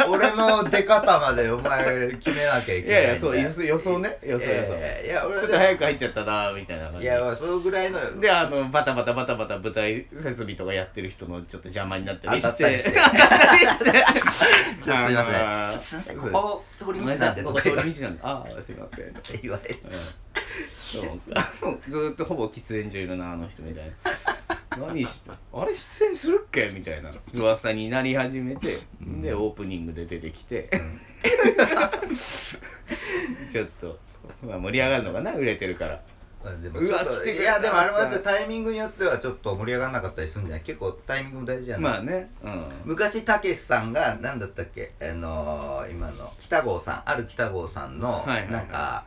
[0.09, 4.19] 俺の出方までお前決めなきゃいけないいやいやそう予想予想ね。
[4.23, 4.77] 予想予想。
[4.77, 7.07] いやいや俺ちょっと早く入っちゃったなみたいな感じ。
[7.07, 12.79] いやまあそのぐらいのであのバタバタバタバタ舞台設備とかやってる人のちょっと邪魔になった当りして。
[12.79, 13.05] すいません。
[13.05, 14.79] あのー。
[14.83, 16.17] ちょっとすいません。
[16.19, 18.21] ここ通り道なんでここと通り道なんで。
[18.23, 19.07] ああすいません。
[19.07, 19.79] って言われる。
[19.85, 19.93] うん。
[20.81, 21.49] そうか。
[21.89, 23.93] ずーっとほぼ喫煙所いるなあの人みたいな
[24.79, 26.71] 何しあれ出演するっけ？
[26.71, 27.11] みたいな。
[27.35, 30.71] 噂になり始めて、でオープニングで出てきて、
[33.53, 33.99] ちょっと、
[34.43, 35.33] まあ、盛り上がるのかな？
[35.35, 36.01] 売れてるから。
[36.61, 40.65] でもちょっといやでもあれはタイミングによってはちょっと盛り上がらなかったりするんじゃない？
[40.65, 41.81] 結構タイミングも大事じゃな。
[41.81, 42.31] い、まあね。
[42.43, 42.65] うん。
[42.85, 44.93] 昔たけしさんが何だったっけ？
[45.01, 47.03] あのー、今の北郷さん。
[47.05, 48.51] ある北郷さんのはいはいはい。
[48.51, 49.05] なんか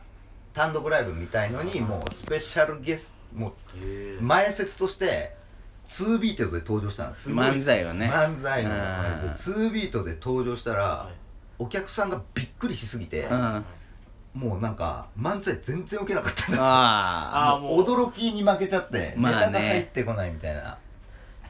[0.54, 5.36] 単独ライブみたいのにもうスペシャルゲストもへう前説として
[5.86, 8.10] 2ビートで登場したんですよ漫才はね。
[8.12, 8.70] 漫才の。
[8.70, 8.76] うん。
[8.78, 11.14] 2ビートで登場したらはい。
[11.58, 13.64] お客さんがびっくりしすぎてうん。
[14.34, 17.82] もうなんか漫才全然受けなかったんだってああーもう。
[17.82, 20.76] 驚きに負けちゃって、ネタが入ってこないみたいな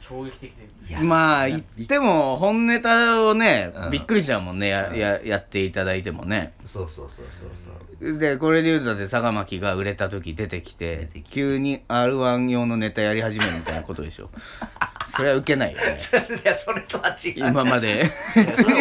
[0.08, 0.52] 衝撃的
[0.88, 0.96] で。
[1.02, 3.90] まあ言っても本ネタをね、うん。
[3.90, 4.68] びっくりしちゃうもんね。
[4.68, 4.96] や,、うん。
[4.96, 6.54] ややっていただいてもね。
[6.64, 7.70] そうそうそうそうそ
[8.06, 8.18] う。
[8.18, 11.30] でこれで言うとだって坂巻が売れた時出てきて出てきて。
[11.30, 14.30] 急に r 1用のネタやり始めるみたいなことでしょ。
[15.08, 15.98] それはウケないよね。
[16.44, 17.32] いやそれとは違う。
[17.48, 18.10] 今まで。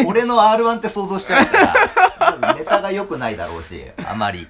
[0.06, 4.46] 俺の r 1って想像しちゃうから ネタが良くないだろうしあまり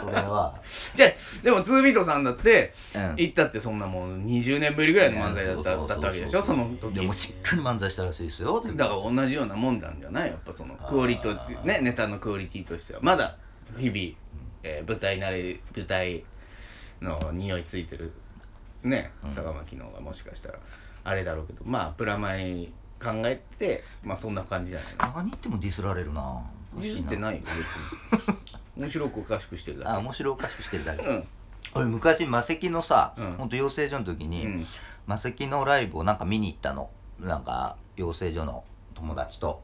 [0.00, 0.54] それは。
[0.94, 1.10] じゃあ
[1.42, 3.02] でもツービートさんだってうん。
[3.16, 6.42] 行ったってそんなもう20年ぶりぐらいの漫才だっただったわけでしょ？
[6.42, 6.94] その時。
[6.94, 8.62] でもしっかり漫才したらしいですよ。
[8.76, 10.28] だから同じようなもんなんじゃない？
[10.28, 13.00] やっぱそのクオリティねネタのクオリティとしては。
[13.02, 13.36] まだ
[13.78, 13.98] 日々、
[14.62, 16.24] えー舞台慣れ舞台
[17.00, 18.12] の匂いついてる
[18.82, 19.30] ねうん。
[19.30, 20.58] 坂巻の方がもしかしたら
[21.04, 21.62] あれだろうけど。
[21.64, 25.14] まあプラマイ考えてまあそんな感じじゃないの？
[25.16, 26.20] 何言ってもディスられるな。
[26.74, 28.36] おかし譲ってないよ別に
[28.80, 31.02] 面白くおかしくしてるだあ面白おかしくしてるだけ。
[31.02, 31.28] けうん。
[31.74, 33.32] 俺昔魔石のさ、うん。
[33.34, 34.66] ほんと養成所の時に、うん。
[35.06, 36.88] 魔石のライブをなんか見に行ったの。
[37.18, 38.64] なんか養成所の
[38.94, 39.62] 友達と。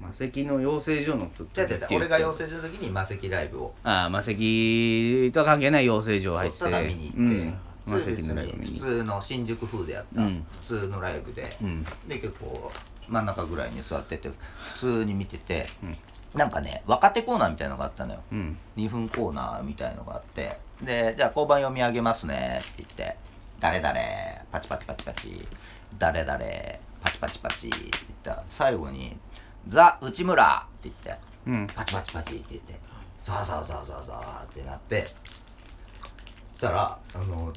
[0.00, 3.74] 魔石の養成所の時違う違う俺が養成所の時に魔石ライブを。
[3.82, 6.58] ああ魔石とは関係ない養成所入って。
[6.58, 7.58] ただ見に行って、うん。
[8.62, 10.46] 普通の新宿風でやった、うん。
[10.60, 11.84] 普通のライブで、うん。
[12.06, 12.70] で結構
[13.08, 15.96] 真ん中ぐらいに座ってて普通に見てて、うん
[16.36, 18.20] なんかね若手コーナーみたいのがあったのよ。
[18.30, 18.58] うん。
[18.76, 20.58] 2分コーナーみたいのがあって。
[20.82, 22.60] でじゃあ交番読み上げますね。
[22.60, 23.16] って言って
[23.58, 23.94] 誰々
[24.52, 25.48] パチパチパチパチ
[25.98, 26.38] 誰々
[27.00, 28.44] パチパチパチって言った。
[28.48, 29.16] 最後に
[29.66, 31.22] ザ内村」って言って。
[31.46, 31.66] うん。
[31.68, 32.78] パチパチパチって言って。
[33.22, 35.06] ザーザーザーザーザーってなって。
[35.06, 35.16] そし
[36.60, 37.50] たらあの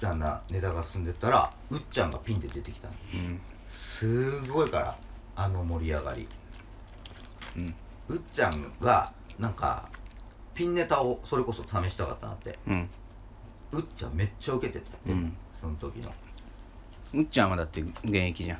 [0.00, 2.94] だんだんネタが進んでったらうっちゃんがピンで出てきたの。
[3.14, 3.40] うん。
[3.66, 4.98] すごいから
[5.34, 6.28] あの盛り上がり。
[7.56, 7.74] うん
[8.08, 9.88] うっちゃんがなんか
[10.54, 12.58] ピンネタをそれこそ試したかったなって。
[12.66, 12.88] うん。
[13.72, 15.36] うっちゃんめっちゃ受けてたうん。
[15.52, 16.12] その時の。
[17.14, 18.58] うっちゃんはだって現役じゃん。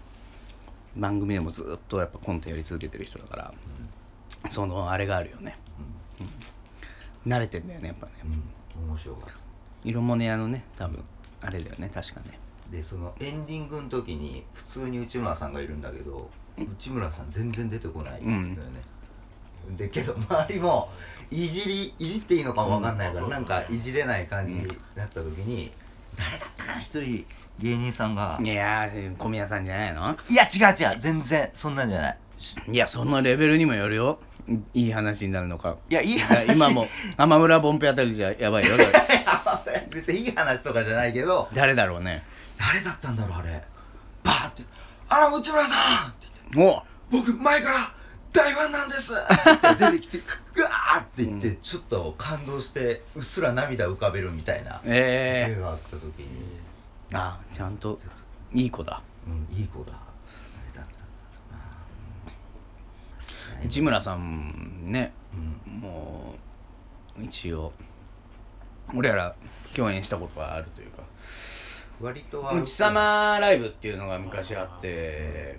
[0.97, 3.55] 番組でもずっとやっぱコントやり続けてる人だから
[4.49, 5.57] そのあれがあるよね。
[7.27, 8.13] 慣れてんだよねやっぱね。
[8.25, 9.35] うん、うん、面白かった。
[9.85, 11.05] 色モネ屋のね多分
[11.43, 12.39] あれだよね確かね。
[12.71, 18.83] でそのエンディングの時に普通に内村さんがいるんだけど内村さん全然出てこないんだよね、
[19.77, 20.91] で けど周りも
[21.31, 25.73] いじりいじっていいのかもわかんないから、うんなんかいじれない感じになった時に、
[26.17, 27.27] 誰だったかな一人
[27.59, 28.39] 芸人さんが。
[28.41, 30.17] いやー小宮さんじゃないの？
[30.29, 32.19] いや違う違う全然そんなんじゃない。
[32.71, 34.19] いやそのレベルにもよるよ。
[34.75, 35.77] いい話になるのか。
[35.91, 36.53] いやいい話。
[36.53, 38.73] 今も浜村ボンペあたりじゃやばいよ。
[39.91, 41.49] 別にいい話とかじゃないけど。
[41.53, 42.23] 誰だろうね。
[42.57, 43.63] 誰だったんだろうあれ。
[44.23, 44.63] バーって
[45.09, 45.75] 「あら内村さ
[46.07, 46.77] ん!」って言って。
[46.77, 46.83] お！
[47.11, 47.91] 僕前から
[48.37, 49.13] 大ファンなんです。
[49.13, 51.57] って出てきてうわーって言って、うん。
[51.63, 54.81] ちょっと感動してうっすら涙浮かべるみたいな。
[54.85, 57.99] え絵があった時に、ー、あちゃんと
[58.53, 59.03] いい子だ。
[59.27, 59.93] うんいい子だ。
[59.93, 59.97] あ
[60.73, 60.85] れだ
[63.97, 65.15] っさんね
[65.67, 65.81] うん。
[65.81, 66.35] も
[67.19, 67.73] う一応
[68.95, 69.35] 俺ら
[69.75, 71.03] 共演したことがあるというか。
[71.99, 75.59] 割とはうちさまライブっていうのが昔あって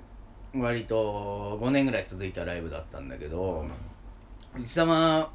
[0.62, 3.66] 割と5年ぐらい続いたライブだったんだけど
[4.58, 5.32] うちさま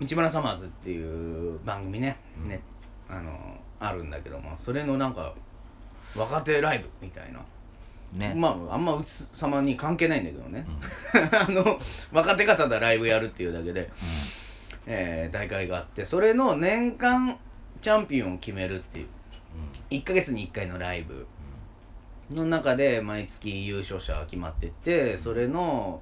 [0.00, 2.48] 内村サマーズっていう番組ね,、うん。
[2.48, 2.60] ね
[3.08, 3.32] あの
[3.78, 5.34] あるんだけどもそれのなんか
[6.16, 7.40] 若手ライブみたいな、
[8.18, 10.66] ね、まああんまうちさまに関係ないんだけどね。
[11.14, 11.78] うん、 あの
[12.12, 13.90] 若手方でライブやるっていうだけで、
[14.86, 17.38] えー大会があってそれの年間
[17.82, 19.08] チャンピオンを決めるっていう。
[19.90, 21.26] 1ヶ月に1回のライブ
[22.30, 26.00] の中で毎月優勝者が決まってってそれの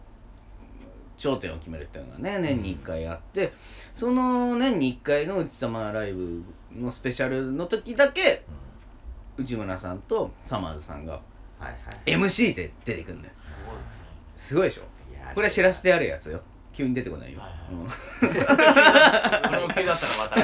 [1.16, 3.52] 頂点を決めるっていうのがね年に1回あって
[3.94, 6.42] その年に1回の内様ライブ
[6.74, 8.44] のスペシャルの時だけ
[9.37, 11.20] 内村さんとサマーズさんがは
[11.60, 11.70] いは
[12.06, 12.12] い。
[12.16, 13.34] MC で出てくるんだよ。
[14.37, 14.64] すごい。
[14.64, 14.82] でしょ？
[15.34, 16.40] これは知らせてやるやつよ
[16.74, 17.60] 急に出てこないよ、はいはい。
[17.70, 17.87] うん。
[19.48, 20.37] これも急だったらまた。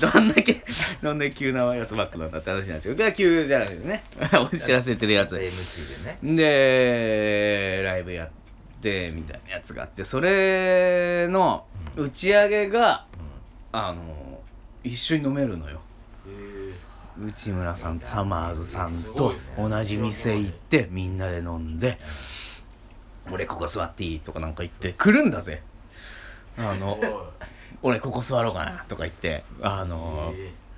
[0.12, 0.62] どんだけ
[1.02, 4.02] どんだけ急なやつばっかなんだって話なんですけどこれは急じゃないよね。
[4.50, 5.36] お知らせてるやつ。
[5.36, 6.36] MC でね。
[6.36, 8.30] でライブやっ
[8.80, 13.04] てみたいなやつがあってそれの打ち上げが
[13.72, 14.40] あの
[14.82, 15.80] 一緒に飲めるのよ。
[17.22, 21.98] 内村さんサマーズさんと同じ店行ってみんなで飲んで
[23.30, 25.62] 「俺ここ座っていい?」とかなんか言って来るんだぜ。
[26.58, 26.98] あの
[27.82, 30.34] 「俺ここ座ろうかな」とか言ってあの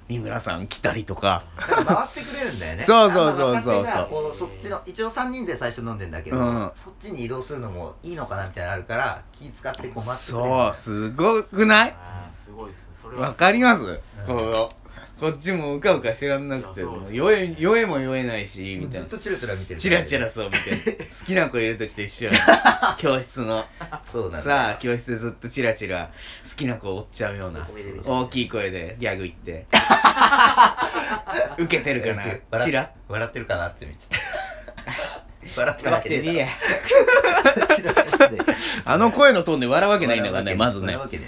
[0.08, 1.44] 三村さん来たりとか。
[1.56, 2.84] 回ってくれるんだよね。
[2.84, 3.86] そうそうそうそう。
[3.86, 4.34] そう。
[4.34, 6.70] そっちの一応3人で最初飲んでんだけど、うん。
[6.74, 11.96] そっちに移動するのもいいのかなみたいなのあるから気使ってこう待ってくれるんだそようすごくない？
[12.44, 13.06] すごいっす。
[13.16, 14.70] わかります、この
[15.22, 19.00] こっちもうかうか知らなくてもう酔え酔えも酔えないしみたいな。
[19.02, 19.78] ずっとチラチラ見てる。
[19.78, 22.32] チラチラそう見て好きな子いる時と一緒や
[22.98, 23.64] 教室の。
[24.02, 24.38] そうなんだ。
[24.40, 26.10] さあ教室でずっとチラチラ
[26.42, 27.64] 好きな子を追っちゃうような。
[28.04, 29.66] 大きい声でギャグ言って。
[31.56, 32.24] 受けてるかな？
[32.50, 32.90] 笑チラ？
[33.06, 34.16] 笑ってるかなって見てた。
[35.56, 36.48] 笑ってる笑わけねってね
[38.48, 38.54] え
[38.84, 40.86] あの声のトーンで笑うわけないんだからねまずね。
[40.86, 41.26] 笑うわけね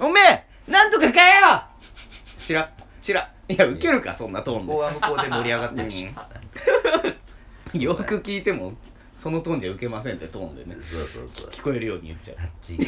[0.00, 1.62] おめえなんとかかよ
[2.44, 2.68] チラ
[3.02, 6.08] チラいや受けるかそんなトーン向こうは向こうで盛り上がってるし。
[7.74, 8.74] で よく聞いても
[9.14, 11.50] そのトーンで受けませんってトーンでねそうそうそう。
[11.50, 12.36] 聞こえるように言っちゃう。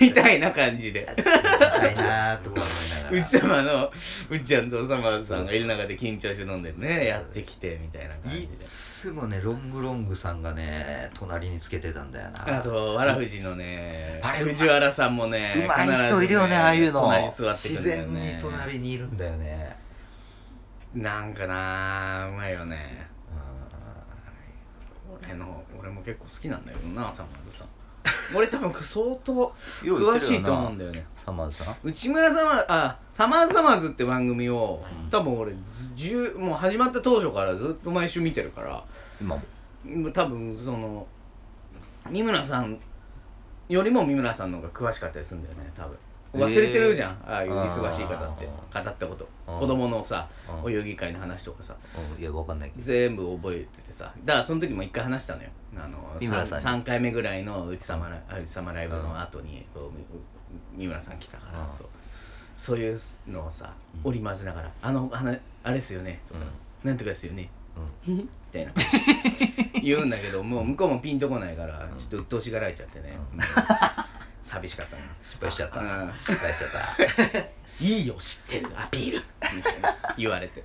[0.00, 1.06] みたいな感じで。
[1.08, 1.42] あっち行き
[1.80, 3.22] たいなーとか思いながら。
[3.22, 3.92] うち様の
[4.30, 12.58] うっちゃんとサマーズさんがいる中で緊張して飲んでねやってきてみたいな感じいでつもねロングロングさんがね隣につけてたんだよな。
[12.58, 14.54] あとわらふじのねあれうまい。
[14.54, 17.02] 藤原さんもねうまい人いるよねああいうの。
[17.02, 18.20] 隣に座ってく自るんだよね。
[18.20, 19.83] 然に隣にいるんだよね
[20.94, 23.08] なんかなうまいよね。
[25.10, 27.68] う俺の俺も結構好きなんだよなサマーズさん。
[28.36, 31.06] 俺多分相当詳しいと思うんだよね。
[31.14, 31.76] サマーズさん？
[31.82, 35.10] 内村サマーあサマーズサマーズって番組を、うん。
[35.10, 35.52] 多分俺
[36.36, 38.84] もう始まった当初からずっと毎週見てるから。
[39.20, 39.42] 今も？
[40.12, 41.06] 多分その
[42.10, 42.78] 三村さん
[43.68, 45.96] よりも三村さんの方が詳しかったりするんだよね多分
[46.34, 48.48] 忘れてるじゃん、ああいう忙しい方って。
[48.72, 49.24] あ語ったこと。
[49.24, 51.76] うん子供のさうんお遊戯会の話とかさ。
[52.16, 52.22] うん。
[52.22, 52.84] いやわかんないけど。
[52.84, 54.12] 全部覚えててさ。
[54.24, 55.50] だからその時も一回話したのよ。
[55.76, 56.82] あの三村さんに。
[56.82, 61.68] 3, 回目ぐらいの内様ライ内様ライブの後にこうみ三村さん来たから、うん。
[61.68, 61.86] そう。
[62.56, 64.08] そういうのをさうん。
[64.08, 66.48] 織り交ぜながら「あのあのあれですよね」とかうん
[66.88, 67.50] 「なんとかですよね」
[68.06, 68.16] うん。
[68.16, 68.72] みたいな。
[69.82, 73.44] 言うんだけどもう向こうもピンとこないからちょっと鬱陶しがられちゃってね、うんうん
[74.44, 75.02] 寂しかったな。
[75.22, 75.80] 失敗しちゃった。
[75.80, 76.12] うん。
[76.18, 77.42] 失敗しちゃった。
[77.84, 79.22] いいよ知ってるアピール。
[80.16, 80.62] 言われて。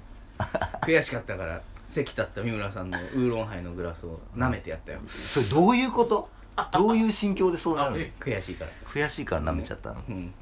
[0.82, 5.00] 悔しかったから席立った三村さんのウーロンハイのグラスを舐めてやったよ。
[5.08, 6.30] それどういうこと？
[6.72, 8.06] どういう心境でそうなるの？
[8.20, 8.72] 悔しいから。
[8.86, 10.02] 悔しいから舐めちゃったの？
[10.08, 10.34] うん。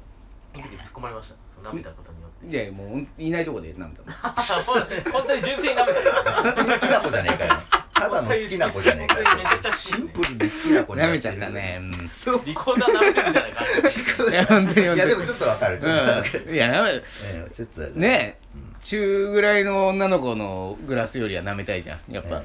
[0.54, 1.34] 突っ込まれました。
[1.70, 2.64] 舐めたことによって。
[2.66, 4.12] でもういないとこで舐めたの。
[5.12, 7.52] 本当に純粋に舐めた好きな子じゃねえかよ
[7.98, 9.76] ただの好きな子じゃねえかよ。
[9.76, 11.78] シンプルに好きな子に舐めちゃったね。
[11.80, 12.08] うん。
[12.08, 12.42] そう。
[12.44, 14.86] リコーダー舐めてるみたいないや本当に本当に。
[14.86, 15.78] いやでもちょっとわかる。
[15.78, 16.44] ちょっとわかる。
[16.48, 16.54] うん。
[16.54, 18.46] いや舐めええちょっとねえ。
[18.54, 18.76] うん。
[18.82, 22.12] 中ぐらいの女の子のグラスよりは舐めたいじゃん。
[22.12, 22.42] やっぱ、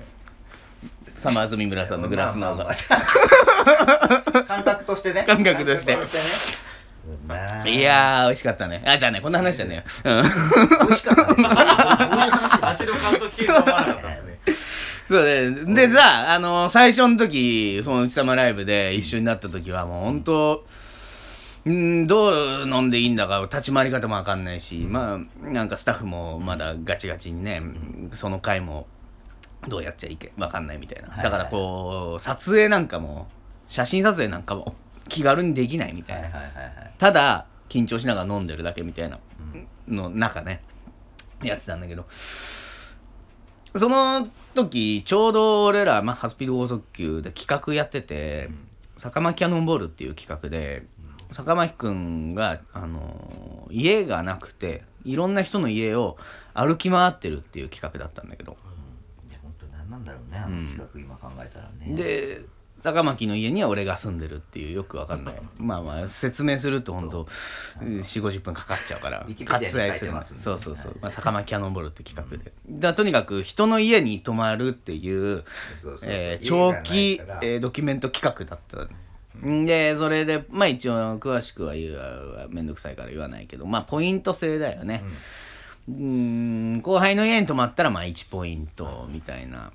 [1.16, 5.24] サマーズ三村さんのグラスの方が、まあまあ 感覚としてね。
[5.24, 5.98] 感覚として。
[7.66, 7.82] い。
[7.82, 8.84] やー美味しかったね。
[8.86, 10.30] あじゃあねこんな話じゃねえよ、うん、美
[10.88, 11.36] 味しかったね。
[11.36, 11.48] どういう
[12.32, 12.70] 話だ？
[12.72, 14.33] 味の感想聞いて思わなかった
[15.14, 15.76] そうね。
[15.76, 20.66] でさあの最初の時その内様ライブで一緒になった時はもう本当
[21.70, 27.62] んどう飲んでいいんだか立ち回り方も分かんないし、まあなんかスタッフもまだガチガチにね、
[28.16, 28.88] その回も
[29.68, 33.28] どうやっちゃいけ分かんないみたいな、だからこう撮影なんかも
[33.70, 34.76] 写真撮影なんかも
[35.08, 36.30] 気軽にできないみたいな、
[36.98, 39.20] ただ緊張しながら飲んでるだけみたいな
[39.54, 39.68] うん。
[39.96, 40.62] の中ね
[41.44, 42.06] やってたんだけど
[43.76, 48.50] その時ちょうど俺ら、まあ、ハスピード剛速球で企画やってて
[48.98, 50.86] 「坂巻キャノンボール」っていう企画で
[51.32, 56.18] 坂巻くんが、あの家がなくていろんな人の家を
[56.54, 58.56] 歩き回ってるっていう企画だったんだけど。
[59.28, 61.96] いや本当何なんだろうねあの企画今考えたらね。
[61.96, 62.46] で
[62.84, 65.42] 高巻の家には俺が住んでるっていうよくわかんない。
[65.58, 67.24] まあまあ説明すると本当
[67.80, 72.52] 4 5 0分かかっちゃうから割愛するすんでそうそうそう、まあ、高巻キャノンボールって企画で。
[72.70, 75.44] だからとにかく人の家に泊まるっていう
[76.44, 79.96] 長期えードキュメント企画だったんで。
[79.96, 85.04] それでまあ一応詳しくは言うはめんどくさいから言わないけどまあポイント制だよね、
[85.90, 89.72] うーん後輩の家に泊まったらまあ1ポイントみたいな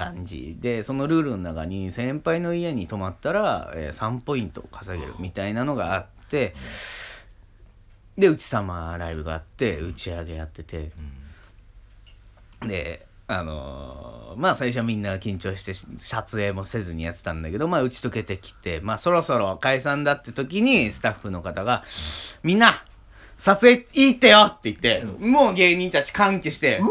[0.00, 0.56] 感じ。
[0.60, 6.54] でそのルールの中に先輩の家に泊まったら、えー3ポイント稼げるみたいなのがあって
[8.18, 10.90] でうち様ライブがあって打ち上げやってて。
[12.66, 21.84] であのーまあ最初はみんな緊張してし撮影もせずにやってたんだけどまあ打ち解けてきてまあそろそろ解散だって時にスタッフの方が
[22.42, 22.84] 「みんな
[23.38, 26.90] 撮影いいってよ!」って言って、もう芸人たち歓喜して「うわ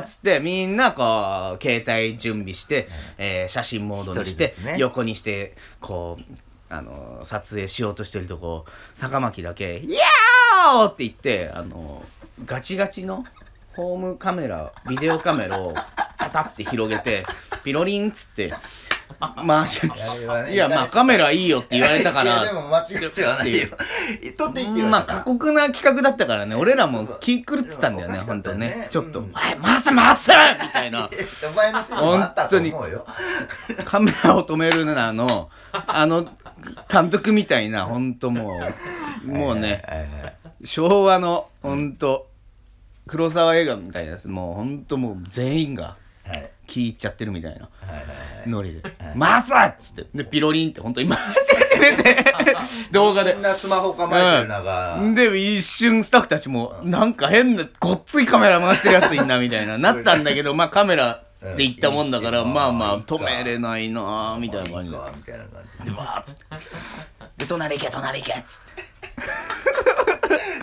[0.00, 6.22] っつってみんなこう携帯準備して、えー写真モードにして、ね横にしてこう
[6.70, 12.04] あの撮影しようとしてるとこ坂巻だけ「イヤー!」って言ってあの
[12.44, 13.24] ガチガチの
[13.74, 15.74] ホームカメラビデオカメラを
[16.18, 17.24] パタって広げて
[17.64, 18.52] ピロリンっつって
[19.20, 19.80] 回し
[20.28, 20.56] あい。
[20.56, 23.68] やまあカメラいいよって言われたかいやでらも間違ってはないよ。
[24.36, 26.54] 撮っていいって言まあ過酷な企画だったからね。
[26.54, 28.68] 俺らも気狂ってたんだよね本当ね。
[28.68, 30.32] ねちょっと「うんはい回せ回せ!」
[30.64, 31.08] みたいな。
[31.50, 33.06] お前のシーンもあったと思うよ。
[33.84, 36.28] カメラを止めるなのあの
[36.90, 38.60] 監督みたいな本当も
[39.24, 39.82] うもうね
[40.64, 42.26] 昭和の本当
[43.06, 47.68] 黒沢映画みたいなやつもう本当もう全員がはい気いっちゃってるみたいな。
[48.46, 48.82] ノリで。
[48.82, 49.52] はい「回す!」
[49.90, 50.06] っつって。
[50.14, 51.24] でピロリンって本当に回し
[51.72, 52.24] 始めて
[52.92, 53.32] 動画で。
[53.32, 59.76] みんなスマホ構えてる中、で一瞬スタッフたちもなんか変なごっついカメラ回してるやついんなみたいな。
[59.78, 61.22] なったんだけどまあカメラ
[61.56, 64.98] で行ったもんだからうんまあまあ止めれないなみたいな感じで。
[65.16, 65.96] みたいな感じで。
[65.96, 66.44] わーっつって。
[67.38, 68.88] で隣行け隣行けっつって。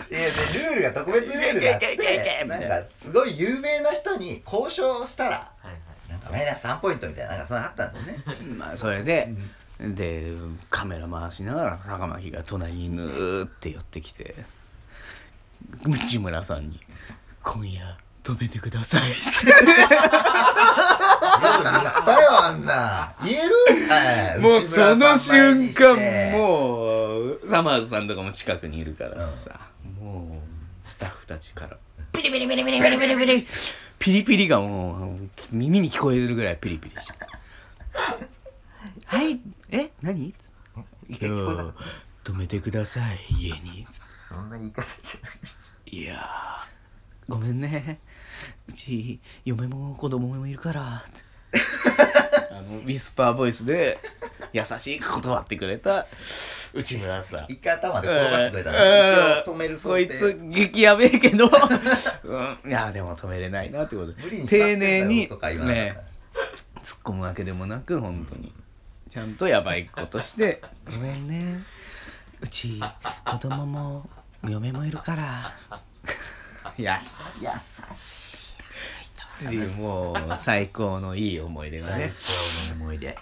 [0.08, 5.50] いやでルールが特別ルールがあってなんかすごい有名な人に交渉したら
[6.30, 8.18] マイナス3ポイントみたいななんかそんなのあったんだよね。
[8.58, 9.28] まあそれで
[9.80, 10.32] で
[10.70, 14.34] カメラ回しながら坂巻が隣にぬーって寄ってきて
[15.84, 16.80] 内村さんに
[17.44, 19.16] 「今夜止めてください」や
[22.00, 23.12] ったよあんな。
[23.24, 23.54] 言える？
[23.88, 25.96] はいもうその瞬間
[26.32, 29.60] もうサマーズさんとかも近くにいるからさ、
[30.00, 30.40] も
[30.84, 31.76] うスタッフたちから
[32.12, 33.46] ピリピリピリピリピリピリピリ
[33.98, 37.14] ピリピリがもう耳に聞こえるぐらいピリピリして
[39.04, 39.40] はい。
[39.70, 39.90] え？
[40.02, 40.34] 何？
[41.08, 41.74] 一回聞こえなかっ
[42.24, 43.18] 泊めてください。
[43.30, 43.86] 家に。
[44.28, 45.38] そんな言い方じゃない。
[45.86, 47.32] いやー。
[47.32, 48.00] ごめんね。
[48.68, 51.04] うち嫁も子供もいるから
[52.50, 53.98] あのウィスパーボイスで
[54.52, 56.06] 優しく断ってくれた
[56.74, 57.44] 内村さん。
[57.48, 58.76] 一回頭で転がしてくれたうん。
[58.76, 61.50] ら一応止めるこいつ激やべえけど、
[62.24, 64.22] うん、いやでも止めれないなってことで。
[64.22, 65.96] 無理に丁寧にとかね。
[66.82, 68.52] 突っ込むわけでもなく本当に。
[69.10, 71.62] ちゃんとやばいことして「ごめんね。
[72.40, 72.80] うち
[73.24, 74.08] 子供も
[74.46, 75.54] 嫁もいるから」
[76.76, 77.44] 優しい。
[77.44, 77.50] 優
[77.94, 78.25] し
[79.36, 82.12] っていうもう最高のいい思い出いがね。
[82.66, 83.16] 最高の思い出。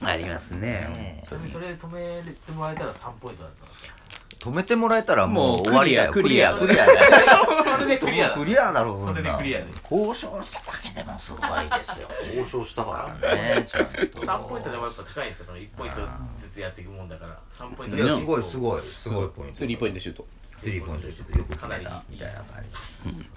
[0.00, 1.24] ありますね。
[1.28, 3.96] それで止めてもらえたら3ポイントだったんですか
[4.38, 6.12] 止めてもらえたらももうう終わりだよ。
[6.12, 7.64] クリアクリア クリアだよ。
[7.64, 14.20] それでクリアだクリアだろそれでクリアで交渉しただけでもすごいですよ交渉したからねちゃんと。
[14.20, 16.00] 3ポイントでもやっぱ高いんですかその1ポイント
[16.38, 17.38] ずつやっていくもんだから。
[17.52, 19.28] 3ポイントいやすごいすごいすごい。
[19.30, 19.56] ポイント。
[19.56, 20.26] スリーポイントシュート。
[20.60, 23.30] スリーポイントしてよく決めたみたいな感じ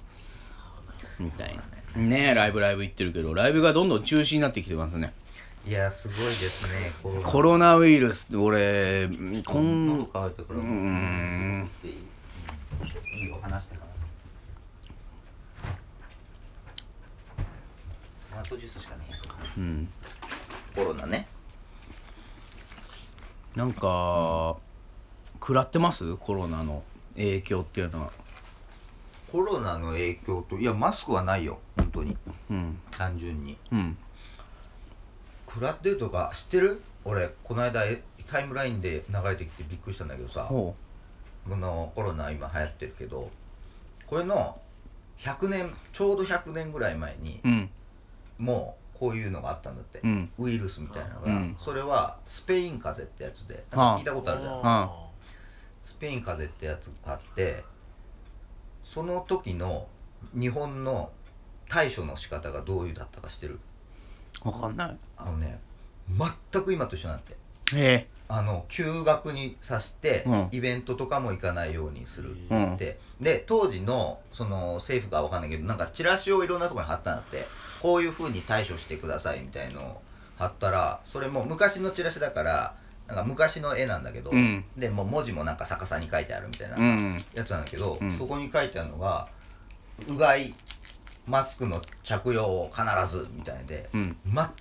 [1.20, 1.64] みたいな
[1.96, 5.14] ねえライブライブ行ってるけどライブがどんどん中止になってきてますね。
[5.68, 7.76] いやすごいですねコロナ。
[7.76, 9.10] ウイルス俺
[9.46, 11.92] こ喉んうーんいい
[13.22, 13.90] いいよ話してから。
[18.32, 19.02] トマトジュースしかね。
[19.58, 19.90] えうん。
[20.74, 21.28] コロナね。
[23.56, 24.56] なんか
[25.42, 26.16] 食らってます？
[26.16, 26.84] コロナの
[27.16, 28.14] 影響っていうのは
[29.32, 32.18] コロナの影響といやマスクはないよ本当に。
[32.50, 32.80] うん。
[32.92, 33.58] 単純に。
[33.72, 33.98] うん。
[35.48, 36.82] 食らってるとか知ってる？
[37.06, 40.44] 俺この間えタイムラインで流れてきてびっくりしたんだけどさ。
[40.44, 40.76] ほ
[41.48, 43.32] このコロナ今流行ってるけど
[44.06, 44.60] これの
[45.18, 47.70] 100年ちょうど100年ぐらい前にううん。
[48.38, 50.30] もうこういうのがあったんだって、うん。
[50.38, 51.56] ウイルスみたいなのが、うん。
[51.58, 54.92] それはスペイン風邪ってやつではあ聞いたことあるじゃん、あ
[55.86, 57.64] スペイン風邪ってやつがあって
[58.92, 59.86] その時の
[60.34, 61.12] 日本の
[61.68, 63.60] 対処の仕方がどういうだったか知ってる？
[64.42, 64.98] 分かんない。
[65.16, 65.60] あのね
[66.52, 67.38] 全く今と一緒なんて。
[67.74, 70.48] へあの休学にさして、うん。
[70.52, 72.78] イベントとかも行かないようにするえうん。
[72.78, 77.46] でで当時のその政府がわかんないけどなんかチラシをいろんなところに貼ったんだって。
[77.82, 80.02] こういうふうに対処してくださいみたいのを
[80.38, 82.76] 貼ったらそれも昔のチラシだから
[83.10, 84.64] なんか昔の絵なんだけど、うん。
[84.78, 87.24] でもう文字もなんか逆さに書いてあるみたいなうん。
[87.34, 88.16] やつなんだけど、うん。
[88.16, 89.28] そこに書いてあるのが
[90.08, 90.54] うがい
[91.26, 94.16] マスクの着用を必ずみたいでうん。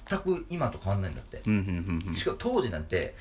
[0.09, 1.43] 全く今と変わんないんだって。
[2.17, 3.15] しかも当時なんて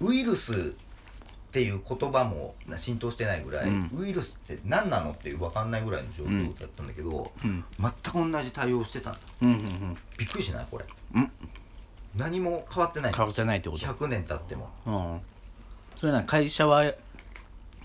[0.00, 3.90] ウイルスっていう言葉も浸透してないぐらい、うん。
[3.98, 7.64] ウイルスって何なのっていう分かんないぐらいの状況だったんだけど、うん。
[7.78, 7.92] 全
[8.28, 9.18] く同じ対応してたんだ。
[10.16, 10.66] びっくりしない？
[10.70, 10.86] これ。
[11.16, 11.30] うん
[12.14, 13.12] 何も変わってない。
[13.12, 14.70] 変わってないってこと？100年経っても。
[14.86, 15.20] うん。
[15.96, 16.92] それな会社は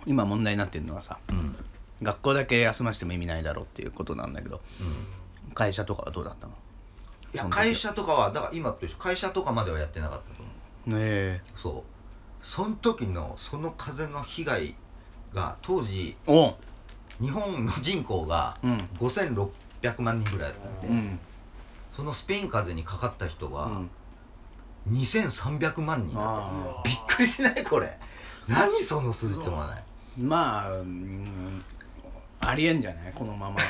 [0.06, 1.38] 今問題になってるのはさうん。
[1.38, 1.56] うん
[2.02, 4.60] 学校だけ休ませても意味ないだろうっていうことなんだけど
[5.54, 6.54] 会社とかはどうだったの？
[7.34, 8.98] いや会社とかはだから今と一緒。
[8.98, 10.52] 会社とかまではやってなかったと思
[10.88, 10.90] う。
[10.90, 11.42] ねえ。
[11.56, 11.84] そう。
[12.46, 14.76] その時のその風の被害
[15.34, 16.18] が当時
[17.22, 18.78] 日本の人口がうん。
[19.00, 21.20] 5600万人ぐらいだったんで、うん。
[21.96, 23.90] そのスペイン風邪にかかった人がうん
[24.90, 26.50] 2300万人だ
[26.84, 27.64] びっくりしない？
[27.64, 27.98] これ。
[28.48, 29.84] 何その数字って思わない？
[30.20, 31.64] ーまあ、うん、
[32.42, 33.14] ありえんじゃない？
[33.14, 33.58] このまま。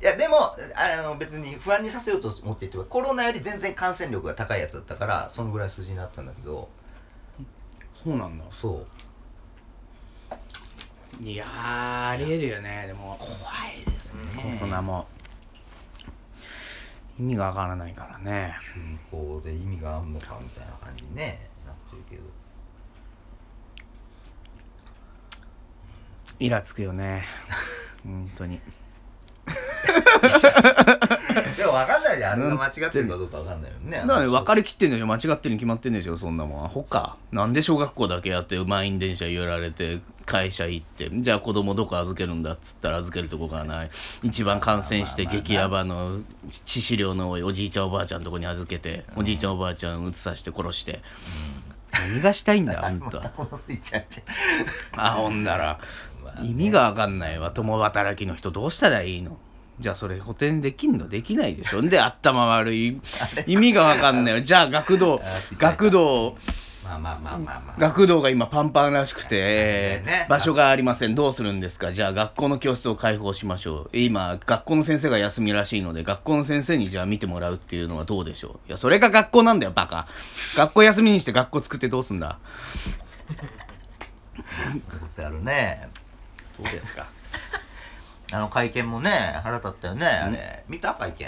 [0.00, 6.68] いやでもあの別に不安にさせようと思って言ってコロナより全然感染力が高いやつだったからそのぐらい数字になったんだけど。
[8.04, 8.44] そうなんだ。
[8.52, 8.86] そ
[11.20, 11.24] う。
[11.24, 12.84] いやーありえるよね。
[12.86, 13.30] でも怖
[13.72, 14.56] いですね。
[14.60, 15.08] コロナも
[17.18, 18.54] 意味がわからないからね。
[18.74, 22.22] 休校で意味があんのかみたいな感じにねなってるけど。
[26.38, 27.24] イラつくよね。
[28.04, 28.60] 本当に
[31.68, 33.98] でも分かんないであれが間違ってるかどうか分かんないよね。
[33.98, 35.06] だから分かりきってんでしょ。
[35.06, 36.64] 間違ってるに決まってんでしょそんなもん。
[36.64, 43.90] アホかなんで小学校だけやって満員電車揺られて会社行ってじゃあ子供どこ預けるんだっつったら預けるとこがない。
[44.22, 51.02] 一番感染して激ヤバの致死量の多いおじいちゃんおばあちゃんのとこに預けておじいちゃんおばあちゃんうつさせて殺して。
[51.92, 53.32] 何がしたいんだ あんた
[54.92, 55.78] あほんなら。
[56.42, 57.50] 意味が分かんないわ。
[57.50, 59.38] 共働きの人どうしたらいいの？
[59.80, 61.08] じゃあそれ補填できんの？
[61.08, 61.82] できないでしょ？
[61.82, 63.00] ん で頭悪い。
[63.46, 64.40] 意味が分かんないよ。
[64.40, 65.20] じゃあ学童。
[65.56, 66.36] 学童。
[66.84, 70.26] まあまあまあまあまあ学童が今パンパンらしくて、えーね。
[70.28, 71.14] 場所がありません。
[71.14, 71.92] どうするんですか？
[71.92, 73.96] じゃあ学校の教室を開放しましょう。
[73.96, 78.68] 今学校の先生が休みらしいので学校の先生にじゃあ見てもらうっていうのはどうでしょう？
[78.68, 80.08] いやそれが学校なんだよバカ。
[80.56, 82.38] 学校休みにして学校作ってどうすんだ？
[84.38, 85.88] ことやるね。
[86.56, 87.06] どうですか？
[88.30, 89.10] あの会見もね
[89.42, 90.64] 腹立ったよねあれ。
[90.68, 91.26] 見た会見？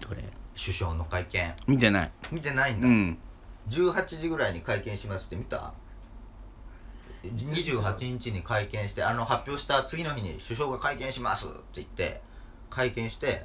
[0.00, 0.22] どれ？
[0.54, 1.54] 首相の会見。
[1.66, 2.12] 見てない。
[2.30, 3.18] 見てないんだ、うん。
[3.68, 5.72] 18時ぐらいに会見しますって見た
[7.24, 12.20] ？28日に会見してあの発表した次の日に首相が会見しますって言って
[12.70, 13.44] 会見して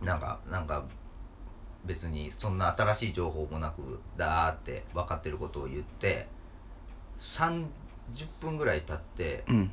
[0.00, 0.84] なんかなんか
[1.84, 6.28] 別にそんな新しい情報もなくだーって分かってることを言って
[7.18, 7.66] 30
[8.40, 9.72] 分ぐらい経ってうん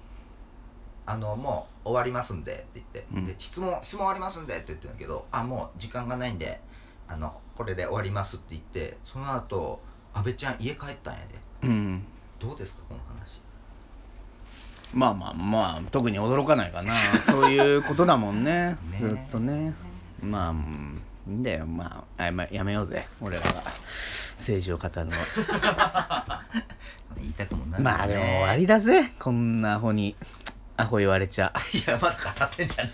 [1.10, 3.26] あのもう終わりますんでって言って、うん。
[3.26, 6.62] で質問質問終わりますんでって言ってるんだけどあもう時間がないんで
[7.08, 9.80] あのこれで終わりますって言ってその後
[10.14, 11.20] 安倍ちゃん家帰ったんや
[11.62, 11.68] で。
[11.68, 12.04] うん。
[12.38, 13.42] どうですかこの話。
[14.94, 16.94] まあまあまあ特に驚かないかな。
[17.26, 18.78] そういうことだもんね。
[18.92, 19.00] ね。
[19.00, 19.74] ずっとね。
[20.22, 21.66] まあうんいいんだよ。
[21.66, 23.08] まああまやめようぜ。
[23.20, 23.64] 俺らが。
[24.38, 25.12] 政治を語るの。
[25.58, 26.44] は
[27.18, 29.12] 言いたくもなるまあでも終わりだぜ。
[29.20, 30.16] こんなアホに
[30.80, 32.92] アホ言われちゃ いやまだ語ってんじゃね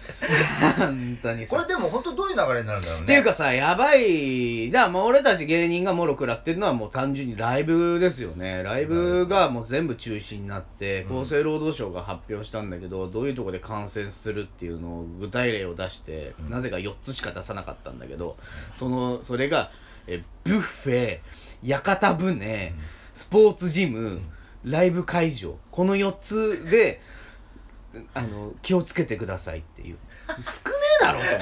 [0.78, 1.56] 本当にさ。
[1.56, 3.04] これでも本当どういう流れになるんだろうね。
[3.04, 4.72] っていうかさやばい。
[4.72, 8.64] だからもう俺たち芸人がもろ食らってるのはもう単純にライブですよね。
[8.64, 11.22] ライブがもう全部中止になってうん。
[11.22, 16.50] 厚生労働省が発表したんだけどどういうとこで感染するっていうのを具体例を出してうん。
[16.50, 18.38] なぜか4つしか出さなかったんだけど
[18.76, 19.72] そのそれが
[20.08, 21.20] えブッフェ
[21.64, 22.74] 屋形船
[23.14, 24.22] スポーツジム
[24.64, 27.02] ライブ会場この4つで
[28.14, 29.98] あの気をつけてくださいっていう。
[30.28, 31.40] 少ねえだろと思っ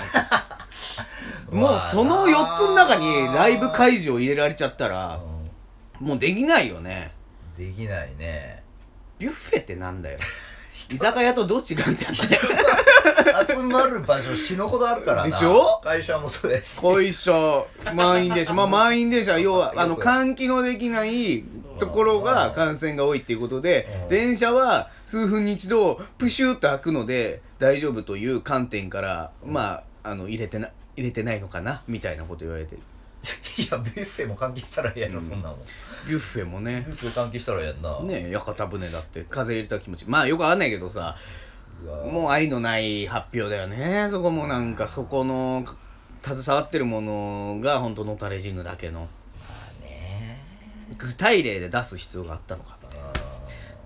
[1.49, 1.56] て。
[1.56, 5.20] もうその4つの中にライブ会場入れられちゃったら
[5.99, 7.14] うもうできないよね。
[7.56, 8.64] んできないね。
[9.20, 10.18] ビュッフェってなんだよ。
[10.91, 12.14] 居酒屋とどう違うんだよ。
[13.47, 15.28] 集まる場所死ぬほどあるからな。
[15.28, 15.80] でしょ？
[15.84, 16.78] 会社もそうやし。
[16.78, 18.54] 小一緒満員電車。
[18.54, 19.34] まあ満員電車。
[19.34, 21.43] は要はあの換気のできない
[21.80, 24.09] ところが感染が多いっていうことでうん。
[24.09, 32.82] 電車は数分に一度プシューッと開くので大丈夫という観点からまああの入れてな入れてないのかなみたいなこと言われてる。
[33.57, 35.26] いやビュッフェも換気したらええやろ、うん。
[35.26, 35.59] そんなんもん。
[36.07, 36.84] ビュッフェもね。
[36.88, 37.99] ビュッフェ換気したらええやんな。
[38.01, 40.05] ね屋形船だって風入れた気持ち。
[40.05, 41.15] まあよくあんないけどさ
[42.11, 44.07] もう愛のない発表だよね。
[44.09, 45.63] そこもなんかそこの
[46.21, 49.07] か携わってるものが本当のたれ死ぬだけの
[51.04, 52.84] 具体例で出す必要があったのかあ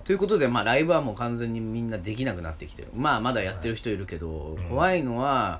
[0.08, 2.88] ということでまあライブはもう完全にみんなできなくなってきてる。
[2.96, 4.70] まあまだやってる人いるけど、うん。
[4.70, 5.60] 怖いのは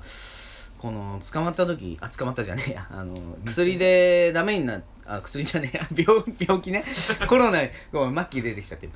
[0.78, 2.88] この捕まった時あ捕まったじゃねえや。
[2.90, 5.86] あの薬でダメになあ薬じゃねえや。
[5.94, 6.82] 病病気ね。
[7.28, 7.60] コロナ
[7.92, 8.86] ごめんマッキー出てきちゃって。
[8.86, 8.92] こ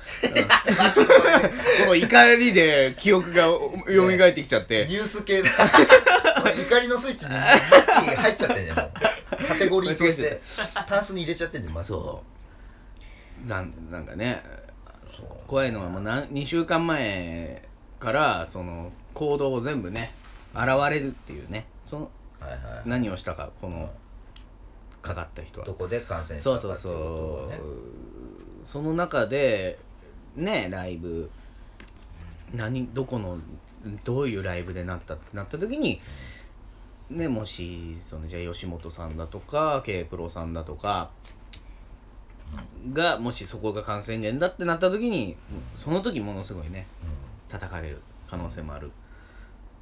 [1.89, 4.87] の怒りで記憶が蘇ってきちゃって。
[4.87, 5.51] ーニュース系だ。
[5.51, 8.77] 怒りのスイッチにマッキー入っちゃってんじゃん。
[8.79, 8.91] もう。
[9.49, 10.41] カテゴリーとして。
[10.87, 12.32] タンスに入れちゃってんじゃんマッキーそう
[13.47, 14.43] なんなんかね
[15.47, 17.68] 怖いのはもう何2週間前
[17.99, 20.14] からその行動を全部ね
[20.55, 21.66] 現れるっていうね。
[21.84, 22.61] そのはいはい。
[22.86, 23.90] 何をしたかこの
[25.01, 25.66] かかった人は。
[25.66, 29.78] どこで感染したそうそうそう、その中で
[30.36, 31.30] ねライブ。
[32.55, 33.38] 何どこの
[34.05, 36.01] どういうライブでなったってなった時に
[37.09, 41.11] ねもしそのじゃあ吉本さんだとか K プロさんだとか
[42.92, 45.36] がもしそこが感染源だってなった時に
[45.76, 47.09] その時ものすごいねうん。
[47.48, 48.90] 叩かれる可能性もある。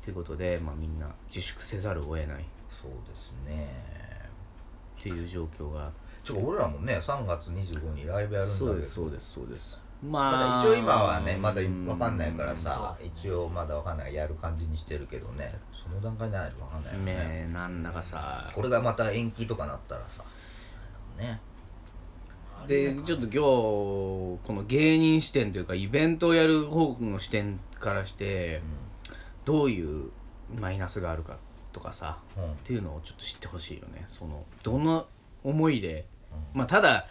[0.03, 2.43] ということで、まあ、みんな自粛せざるを得ない。
[2.43, 3.69] っそうですね。
[5.01, 5.91] ていう状況が。
[6.23, 8.67] ちょっと俺らもね3月25日にライブやるんだけど。
[8.67, 9.81] そうですそうですそうです。
[10.03, 15.59] ままだ一応今はねまだうん分かんないからさ一応まだ分かんないやる感じにしてるけどね。
[15.73, 17.15] その段階じゃないと分かんないよね。
[17.47, 18.51] ねなんだかさ。
[18.55, 20.25] これがまた延期とかなったらさ
[21.19, 21.41] ね
[22.67, 28.63] でちょっと今日この芸人視点というかイベントをやる方の視点からして
[29.45, 30.11] どういう
[30.59, 31.39] マイナスがあるか
[31.73, 32.45] とかさうん。
[32.45, 34.05] うんっていうのをちょっと知ってほしいよね。
[34.09, 35.05] そのどんな
[35.43, 36.07] 思いで
[36.55, 37.07] まあただ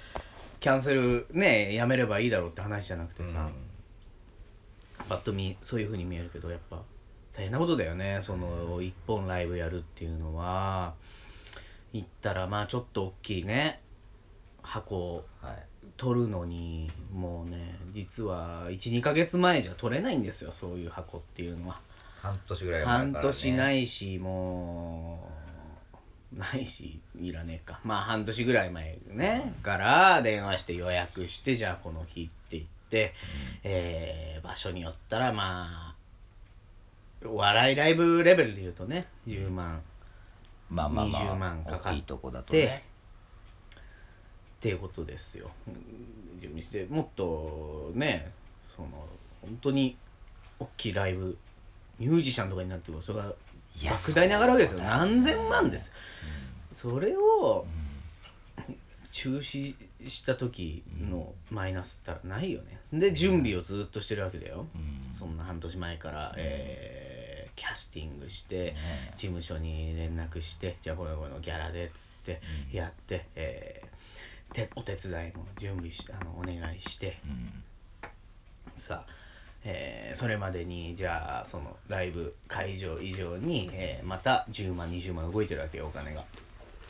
[0.60, 3.50] キャンセルねやめればいいだろうって話じゃなくてさ、
[5.08, 6.82] パッと見そういう風に見えるけどやっぱ
[7.34, 8.20] 大変なことだよね。
[8.22, 10.94] その一本ライブやるっていうのは。
[11.94, 13.82] 行ったらまあちょっと大きいね
[14.70, 15.26] 箱
[15.98, 21.80] 取るのにもうね実は12ヶ月前じゃ取れないんですよそういう箱っていうのは。
[22.22, 25.30] 半年ぐらい半年ないいしも
[26.36, 27.80] うないしいらねえか。
[27.84, 29.54] まあ半年ぐらい前ね。
[29.64, 33.14] から電話して予約してじゃあこの日って言って、
[33.64, 35.96] えー場所によったらまあ
[37.26, 39.82] お笑いライブレベルで言うとね10万。
[40.70, 41.90] まあまあまあ20万かかって。
[41.90, 42.84] 大きいとこだとね
[44.60, 45.50] っていうことですよ。
[45.68, 45.76] うん
[46.42, 48.32] 準備してもっとね
[48.66, 48.88] その
[49.42, 49.98] 本当に
[50.60, 51.38] 大きいライブ
[51.98, 53.34] ミュージシャンとかになってもそれが
[53.76, 54.80] 莫大に上がるわけですよ。
[54.80, 55.92] ね何千万です
[56.72, 57.66] それを
[58.68, 58.76] うん。
[59.12, 62.78] 中止した時のマイナスったらないよね。
[62.94, 64.68] で準備をずっとしてるわけだよ。
[64.76, 65.12] うん。
[65.12, 68.76] そんな半年前から、えーキャスティングしてね
[69.18, 72.40] 事務所に連絡してじゃあこれこれのギャラでっつって
[72.72, 72.78] うん。
[72.78, 73.89] やって、えー
[74.52, 77.20] てお手伝いも準備しあのお願いして。
[77.26, 77.64] うん
[78.74, 79.12] さあ、
[79.64, 86.24] えーそれまでにじゃあそのライブ会場以上に、えーまた10万20万動いてるわけよお金が、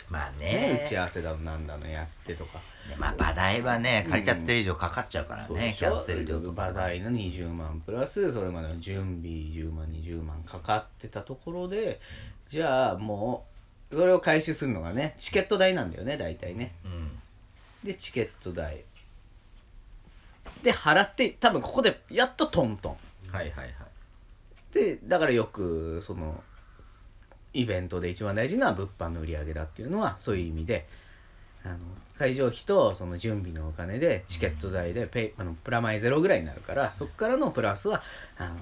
[0.09, 0.45] まあね。
[0.45, 2.59] ね打ち合わせだのなんだのやってとか。
[2.89, 11.99] ねまあ場代はね借りちゃってる以上かかっちゃうからねキャょンセル料とか場代の20万プラスそれまでの準備10万20万かかってたところで
[12.47, 13.45] じゃあも
[13.91, 16.73] うそれを回収するのがねチケット代なんだよね大体ね。
[16.85, 17.19] うん
[17.83, 18.83] でチケット代。
[20.63, 22.97] で払って多分ここでやっとトントン。
[23.31, 23.73] はいはいはい。
[24.73, 26.43] でだからよくその
[27.53, 30.87] イベントで一番大事なのは物販の売り上げだっていうのはそういう意味で
[31.63, 31.77] あの
[32.17, 38.01] 会場費とその準備のお金でチケット代でペイあのプラマイゼロぐらいになるからそこからのプラスは
[38.37, 38.55] あの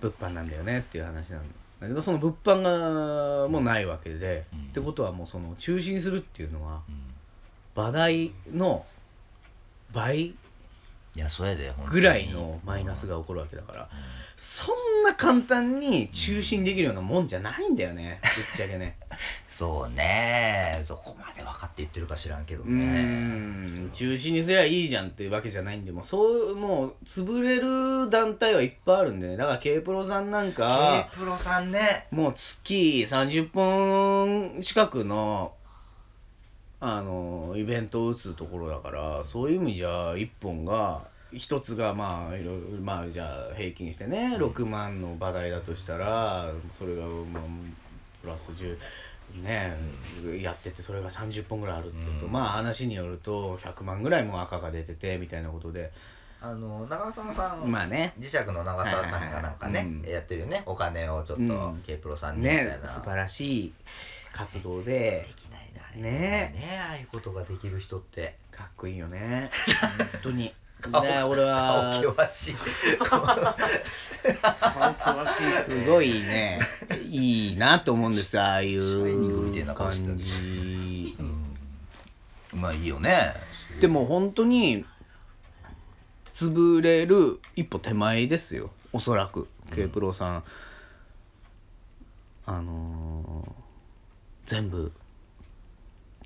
[0.00, 1.42] 物販なんだよねっていう話なん
[1.80, 4.60] だけどその物販がもうないわけで、うん。
[4.60, 7.15] ってことはもうその中止にするっていうのはうん
[7.76, 8.84] 場代の
[9.92, 10.34] 倍
[11.16, 11.44] いやそ
[11.90, 13.88] ぐらいのマイナスが起こるわけだから
[14.36, 18.98] そんな簡単に中心できるようなもんじゃないんだよねぶっちゃけね。
[19.48, 20.82] そうね。
[20.84, 23.02] そこまで分かって言ってるか知らんけどね。
[23.86, 23.90] ん。
[23.94, 29.38] 中止にすりゃいいじゃんっていうわけじゃないんでもうそうもう潰れる団体はいっぱいあるんでね。
[29.38, 32.08] だから K プロさんなん K かプロさんね。
[32.10, 35.54] もう月30本近くの
[36.94, 47.42] あのイベントを打つところだからそういう意味じゃ1本が1つがまあいろいろまあじゃあ平均してね6万の場代だとしたらそれがまあ
[48.22, 48.78] プラス10
[49.42, 49.76] ね
[50.40, 52.32] やっててそれが30本ぐらいあるっていうと、うん。
[52.32, 55.92] まあ話によると100万ぐらいも赤が出ててみたいなことで。
[56.40, 58.12] あの長澤さん、まあね。
[58.20, 60.62] 磁石の長澤さんがなんかね、はいはいやってるよね。
[60.66, 61.82] お金をちょっとうん。
[61.84, 63.72] K プロさんにみたいねな、素晴らしい
[64.32, 65.28] 活動で
[65.76, 66.02] できないなあれ。
[66.02, 66.10] ね。
[66.54, 68.36] ねああいうことができる人って。
[68.50, 69.50] かっこいいよね。
[70.12, 70.52] 本当に。
[70.80, 72.54] 顔ね俺顔は険しい。
[75.64, 76.60] すごいね。
[77.08, 81.16] いいなと思うんですよああいシャイニングみたいう感じ。
[81.18, 81.56] うん。
[82.52, 83.34] まあいいよね。
[83.80, 84.84] でも本当に
[86.30, 88.70] 潰れる一歩手前ですよ。
[88.92, 89.48] おそらく。
[89.74, 90.44] K プロさん、
[92.46, 93.66] あのー
[94.46, 94.92] 全部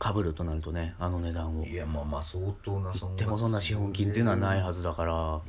[0.01, 1.65] かぶるとなるとねあの値段を。
[1.65, 5.41] いやまあまあ相当な損でもそんな資本金っていうのはないはずだから。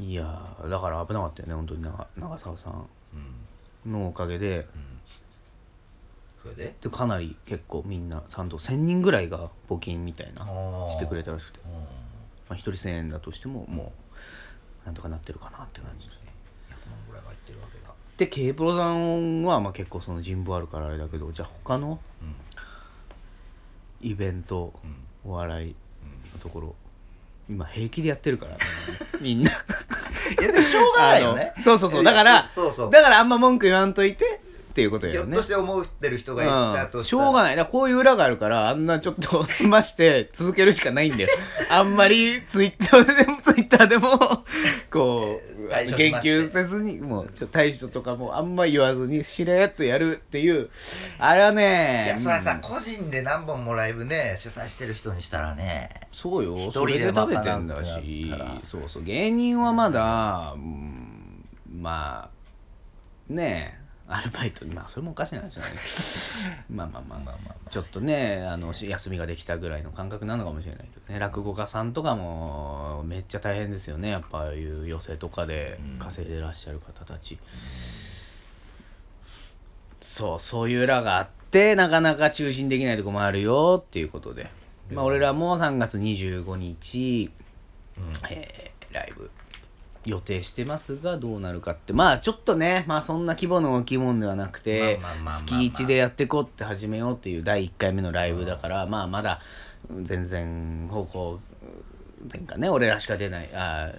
[0.00, 1.82] いやーだから危なかったよね本当に。
[1.82, 2.72] 長長澤さ
[3.84, 3.90] うん。
[3.90, 4.58] んのおかげで。
[4.58, 4.66] うん。
[6.42, 6.74] それで？
[6.80, 10.42] でかなり結構みんなちゃんと1000人ぐらいが募金みたいな
[10.90, 11.72] してくれたらしくて、うん。
[11.72, 11.80] ま
[12.50, 13.92] あ、1人1000円だとしてもも
[14.82, 16.32] うなんとかなってるかなって感じですね。
[16.70, 17.92] 100万ぐらい入ってるわけだ。
[18.16, 22.34] で K プロさんはまあ結構その人望あるからあれだけどじゃあ他のうん
[24.00, 25.30] イベントうん。
[25.30, 25.72] お笑いうん。
[25.72, 26.74] のところ。
[27.48, 28.58] 今平気でやってるから、ね、
[29.20, 29.50] みんな。
[29.50, 29.54] い
[30.42, 31.54] やでもしょうがないよね。
[31.64, 32.04] そうそうそう。
[32.04, 32.90] だからそうそう。
[32.90, 35.32] だからあんま文句言わんといてっていうことやよね。
[35.32, 37.56] ひょっとして思ってる人がいたとうん、しょうがない。
[37.56, 41.28] だからこういう裏があるからあんなちょっと 済まして続けるしかないんだよ。
[41.70, 44.44] あんまりツイッターでもツイッターでも
[44.90, 50.68] こう対処し言及せずにもうちょっと対処とかもあんま言わずにしれっとやるっていう。
[51.18, 52.60] あれはねいやそれはさうん。
[52.60, 56.54] 個人で何本もライブね主催してる人にしたらねそうよ。
[56.56, 59.02] 一人それでで食べてんだ賄うってしなったらそうそう。
[59.02, 61.44] 芸人はまだ、うん、
[61.80, 62.38] まあ
[63.32, 65.72] ねえアルバイトまあそれもおかしい話じゃない
[66.70, 67.70] まあまあまあまあまあまあ。
[67.70, 71.18] ちょっとねあのし休みができたぐらいの感覚なのかもしれないけどね。
[71.18, 74.10] 落語家さんとかもめっちゃ大変ですよね。
[74.10, 75.98] やっぱああいう寄席とかでうん。
[75.98, 77.38] 稼いでらっしゃる方たち、
[80.00, 84.50] そうそういう裏があってなかなか中心できないとこもあるよっていうことで、
[84.90, 87.30] まあ、俺らも3月25日、
[87.98, 88.12] うん。
[88.30, 89.30] えーライブ
[90.04, 91.92] 予定してますがどうなるかって。
[91.92, 99.40] まあちょっとねまあそんな規模の大きいもんではなくて月1でやっていこうって始めようっていう第1回目のライブだから、まあまだ
[100.02, 101.40] 全然方向
[102.26, 102.68] 転換ね。
[102.68, 103.50] 俺らしか出ない。
[103.54, 103.92] あ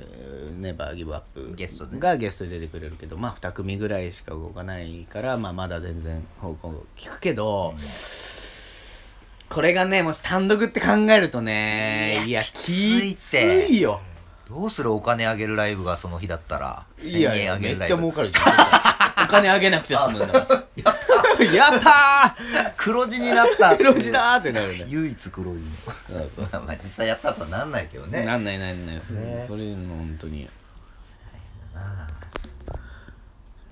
[0.57, 1.99] ネバーギブアップゲストで。
[1.99, 7.75] がゲストで出てくれるけどまあ2組ぐらいしか動かないから、まあ、まだ全然方向聞くけど、
[9.49, 14.01] これがねもし単独って考えるとねいやきついよ
[14.49, 14.91] どうする？
[14.91, 16.85] お金あげるライブがその日だったら。
[17.03, 17.93] いやい1000円やめっあげるライブ。
[17.93, 19.25] ちゃ儲かるじゃん。
[19.25, 22.35] お金あげなくて済むんだからやった
[22.75, 24.85] 黒字になったー黒字だーってなるね。
[24.87, 25.69] 唯一黒字の。
[26.65, 28.25] まあ実際やったとはなんないけどね。
[28.25, 29.45] なんないなんないそれ,、ね。
[29.47, 30.49] それの本当に。
[31.75, 32.07] あ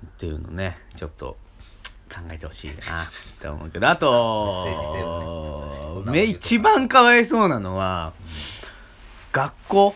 [0.05, 1.37] っていうのねちょっと
[2.09, 2.77] 考えてほしいなっ
[3.39, 3.89] て思うけど。
[3.89, 6.11] あとメッセージ性をね。
[6.11, 8.13] め一番かわいそうなのは、
[9.31, 9.95] 学校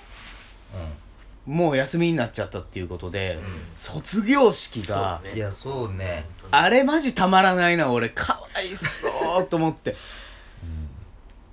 [1.45, 3.39] もう休みになっちゃったっていうことで、
[3.75, 6.25] 卒業式が、いやそうね。
[6.51, 8.09] あれマジたまらないな俺。
[8.09, 9.95] かわいそうと思って。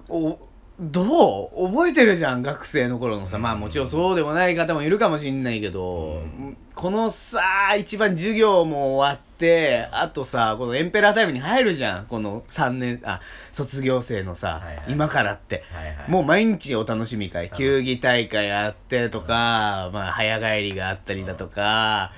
[0.08, 0.38] お
[0.80, 1.68] どう？
[1.68, 6.22] 覚えてるじゃん学生の頃のさ、まあもちろんそうでもない方もいるかもしんないけど、
[6.74, 7.40] このさ
[7.76, 9.27] 一番授業も終わって
[9.92, 12.06] あとさこのエンペラータイムに入るじゃん。
[12.06, 13.20] この3年あ
[13.52, 14.84] 卒業生のさ、はいはい。
[14.88, 15.62] 今からって。
[15.72, 16.10] はいはい。
[16.10, 22.12] もう毎日お楽しみ会球技大会あってとか、まあ早帰りがあったりだとか、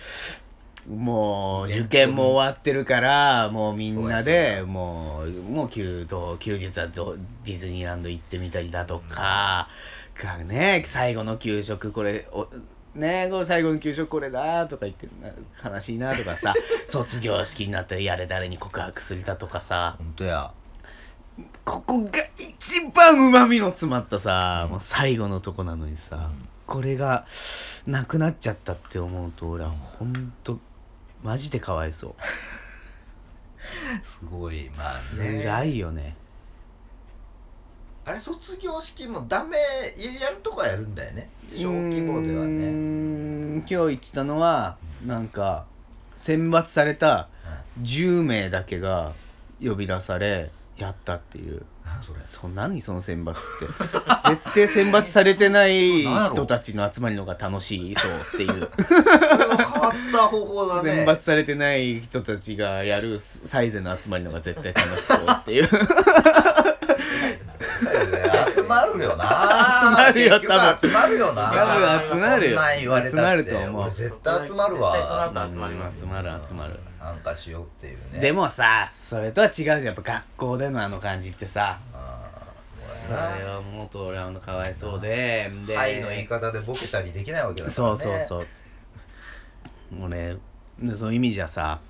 [0.89, 9.69] もう受験も終わってるからもうみんなでやもうもう休と休日はどディズニーランド行ってみたりだとか、
[10.15, 12.49] がね最後の給食これお
[12.95, 15.09] ねこれ最後の給食これだとか言って
[15.63, 16.55] な悲しいなとかさ
[16.89, 19.97] 卒業式になってやれ誰に告白するだとかさ。
[19.99, 20.53] 本当や。
[21.65, 26.31] ここが一番うまみの詰まったさ、もう最後のとこなのにさ、
[26.67, 27.27] これが
[27.87, 30.59] なくなっちゃったって思うと俺はほんと
[31.23, 32.15] マジでかわいそう、
[34.05, 35.43] すごいまあね。
[35.45, 36.17] 辛いよね
[38.11, 39.57] あれ卒業式もダメ
[40.21, 41.31] やるとこはやるんだよね。
[41.49, 42.71] 小規模ではね。
[42.73, 45.65] ん今日言ってたのはなんか
[46.17, 47.29] 選抜された
[47.83, 49.13] 10名だけが
[49.63, 51.65] 呼び出されやったっていう。
[51.85, 52.21] 何それ？
[52.25, 53.41] そ何その選抜って。
[54.29, 58.71] 絶対選抜されてない人たちの集まりの方が楽しいそうっていう。
[58.77, 60.95] 変わった方法だね。
[60.97, 65.69] 選抜されてない人たちがやるサイゼの集まりのが絶対楽しそうっていう
[68.55, 69.25] 集まるよな。
[69.25, 71.53] 集まるよ結局集まるよな。
[71.53, 72.57] 多分集まるよ。
[72.59, 73.17] そんなん言われたって。
[73.17, 73.83] 集まると思う。
[73.83, 75.27] 俺絶対集まるわ。
[75.29, 76.81] 後集まります集まる集まる。
[77.01, 78.21] なんかしようっていうね。
[78.21, 79.83] でもさそれとは違うじゃん。
[79.85, 81.79] やっぱ学校でのあの感じってさ。
[81.95, 82.21] あ
[82.77, 85.51] そーれはもっと俺はかわいそうで。
[85.67, 88.47] ではいの言い方でボケたりできないわけだからそうねそうそう。
[90.03, 90.37] 俺
[90.79, 91.81] でそういう意味じゃさ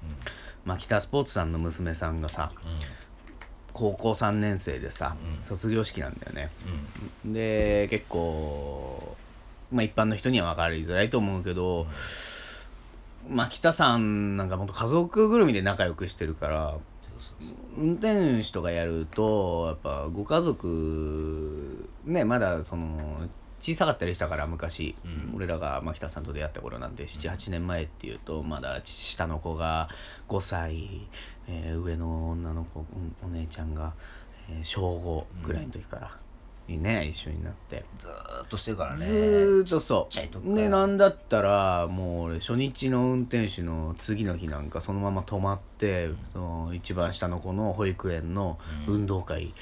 [0.65, 2.79] 牧田スポーツさんの娘さんがさうん
[3.81, 5.43] 高校3年生でさ、うん。
[5.43, 6.51] 卒業式なんだよね。
[7.25, 7.33] うん。
[7.33, 9.17] で結構
[9.73, 11.87] まあ一般の人には分かりづらいと思うけど、
[13.29, 23.29] 牧田さんなんかもっと家族ぐるみで仲良くしてるからそうそうそう運転手とかやるとやっぱご家族ねまだその
[23.61, 25.37] 小さかったりしたから昔、うん。
[25.37, 29.89] 俺らが牧田さんと出会った頃なんて78年前っていうとまだ下の子が
[30.29, 31.07] 5歳、
[31.51, 33.93] えー上の女の子うんお姉ちゃんが、
[34.49, 36.17] えー小5ぐらいの時から、
[36.69, 37.85] ね一緒になって。
[37.99, 39.05] ずーっとしてるからね。
[39.05, 40.55] ずーっとそう。
[40.55, 49.55] でなんだったらもう俺初日の運転手の次の日なんかそのまま泊まって、その一番下の子の保育園の運動会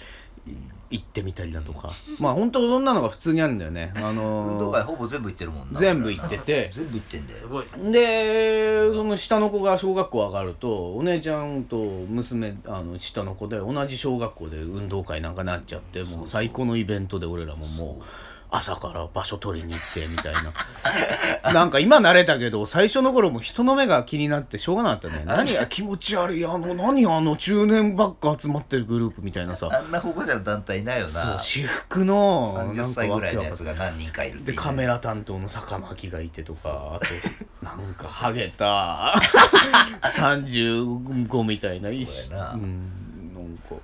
[0.90, 3.92] 行ってみたりだとか、 まあ本当そんなのが普通にあるんだよね。
[3.94, 5.78] あのー運動会ほぼ全部行ってるもんな。
[5.78, 6.70] 全部行ってて。
[6.74, 7.40] 全部行ってんだよ。
[7.40, 11.76] すごいですねでその下の子が小学校上がるとお姉ちゃんと
[12.08, 18.04] 娘あの下の子で同じ小学校で運動会なんかなっちゃってもう最高のイベントで俺らももう
[18.50, 20.52] 朝から場所取りに行ってみたいな。
[21.52, 25.24] なんか今慣れたけど最初の頃も人の目が気になってしょうがなかったね。
[25.26, 29.68] 何が気持ち悪いあの何あの中年ばっか集まってるグループみたいなさ。
[29.72, 31.08] あんな保護者の団体いないよな。
[31.10, 37.06] そう私服のな30んか歳ぐらいのやつが何人かいるでカメラ担当の坂巻がいてとかあと
[37.64, 39.14] なんかハゲた。
[40.02, 41.90] 35みたいな。
[41.90, 42.52] 一そうやな。
[42.52, 43.07] うん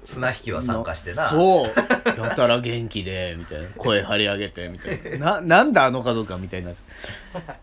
[0.04, 1.26] 綱引きは参加してな。
[1.26, 1.66] そう。
[2.20, 3.68] やたら元気でみたいな。
[3.76, 5.40] 声張り上げてみたいな。
[5.40, 6.72] ななんだあの家族かみたいな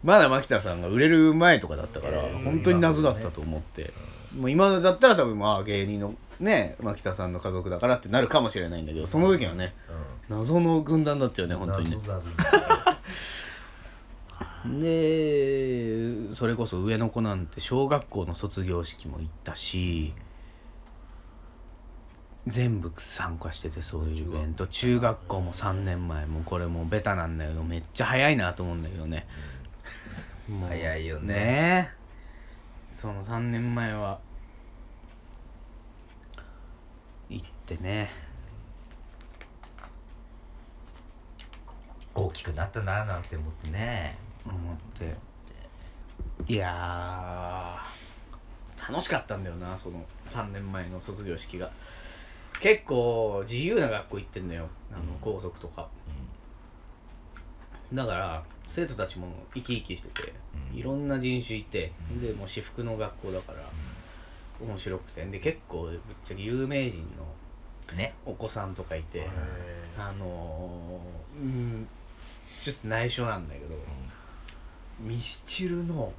[0.03, 3.93] まだ牧田さんが売れる前とかだったからえー本当に謎だったと思って。
[4.35, 9.73] もう今だったら多分まあ芸人のね牧田さんの家族だからってなるかもしれないんだけどその時はね
[10.29, 11.97] 謎の軍団だったよねうん本当にね。
[14.65, 20.13] でそれこそ上の子なんて小学校の卒業式も行ったし
[22.47, 24.67] 全部参加しててそういうイベント。
[24.67, 25.41] 中学校。
[25.41, 29.27] も3年前もうこれもうベタなんだけどめっちゃ早いなと思うんだけどね。
[30.67, 31.33] 早いよね。
[31.33, 31.89] ね。
[32.93, 34.19] その3年前は
[37.29, 38.11] 行ってね。
[42.13, 44.17] 大きくなったななんて思ってね。
[44.45, 45.15] 思って。
[46.47, 51.71] いやー楽しかったんだよなその3年前の卒業式が
[52.61, 54.67] 結構自由な学校行ってんだよ。
[54.93, 55.89] あの校則とか。
[57.93, 60.33] だから生徒たちも生き生きしてて
[60.71, 60.77] うん。
[60.77, 62.21] いろんな人種いてうん。
[62.21, 63.63] でもう私服の学校だから
[64.65, 65.25] 面白くて。
[65.25, 68.13] で結構ぶっちゃけ有名人のね。
[68.25, 69.27] お子さんとかいてへ
[69.97, 71.87] あのーうん
[72.61, 73.75] ちょっと内緒なんだけど
[74.99, 76.13] ミスチルの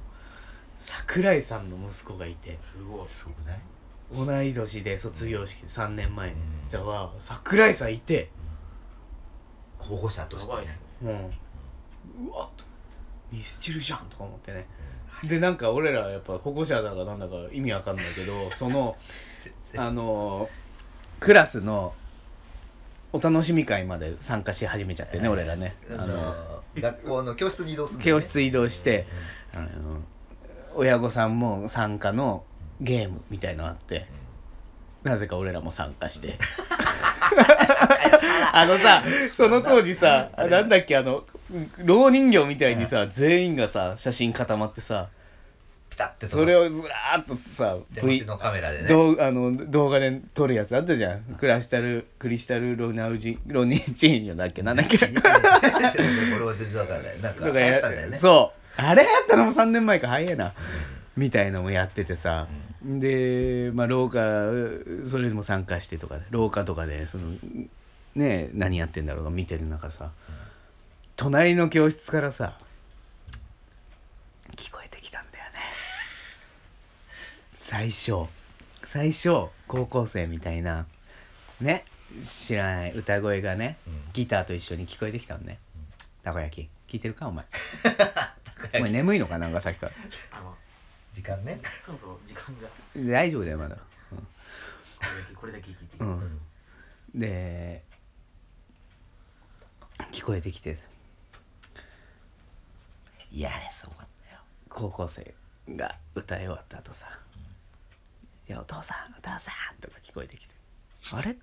[0.77, 2.59] 桜井さんの息子がいて。
[2.75, 3.07] ーすごい。
[3.07, 3.59] すごくない？
[4.15, 6.65] 同い年で卒業式3年前にうん。
[6.65, 8.29] したら桜井さんいて。
[9.77, 10.79] 保護者としてね。
[11.03, 11.09] うん。
[12.29, 12.63] うわっと
[13.31, 14.67] ミスチルじゃんとか思ってね。
[15.23, 18.97] でなんか俺らやっぱ保護者だかなんだか意味わかんないけど その
[19.77, 20.49] あの
[21.19, 21.93] クラスの
[23.13, 25.75] お楽しみ会まで参加し始めちゃってね俺らね。
[25.91, 28.05] ああのの学校の教室に移動するね。
[28.05, 29.07] 教室移動して
[29.53, 29.69] あの
[30.75, 32.43] 親御さんも参加の
[32.83, 34.05] ゲームみたいのあって
[35.03, 36.37] なぜか俺らも参加して。
[38.53, 39.03] あのさ
[39.35, 41.23] その当時さなんだっけあの
[41.77, 45.09] 老人形みたいにさ全員がさ写真固まってさ
[45.89, 48.87] ピタッてそれをずらーっとさ手持ちのカメラでね。
[48.87, 51.21] 動あの動画で撮るやつあったじゃん。
[51.37, 54.61] クラシタルクリスタルロナウジロニチーニョだっけ？
[54.63, 54.97] なんだっけ？
[54.99, 55.19] これ
[56.45, 58.17] は全然わかんないなんかあったんだよね。
[58.17, 58.81] そう。
[58.81, 60.07] あれやったのも3年前か。
[60.07, 60.53] 早いな
[61.15, 62.47] みたいのもやっててさ、
[62.83, 64.19] でまあ廊下
[65.05, 67.35] それでも参加してとか廊下とかでその
[68.15, 70.11] ね何やってんだろうが見てる中さ、
[71.15, 72.57] 隣の教室からさ
[74.55, 75.59] 聞こえてきたんだよね。
[77.59, 78.27] 最初。
[78.85, 80.85] 最初高校生みたいな
[81.61, 81.85] ね
[82.21, 84.01] 知らない歌声がねうん。
[84.13, 85.59] ギターと一緒に聞こえてきたのね。
[86.23, 86.91] たこ焼き。
[86.91, 87.45] 聞いてるかお前。
[88.75, 89.91] お前眠いのかなんかさっきか
[90.31, 90.55] あの
[91.13, 91.61] 時間ね。
[91.85, 92.67] そうそう時間が。
[92.95, 93.81] ら大丈夫だよまだ、こ
[94.17, 95.83] れだけこれだけ聞いて。
[95.83, 96.41] いい、うん。
[97.13, 97.83] うん、で
[100.11, 100.77] 聞こえてきて
[103.31, 104.39] やれそうだったよ。
[104.69, 105.33] 高校生
[105.69, 107.07] が歌い終わった後さ
[108.49, 110.53] 「いやお父さんお父さん」とか聞こえてきて。
[111.11, 111.35] あれ？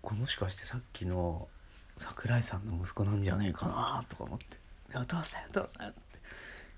[0.00, 1.48] これもしかしてさっきの
[1.96, 4.56] 桜井さんの息子なんじゃねえかなとか思って
[4.96, 6.11] 「お父さんお父さん」って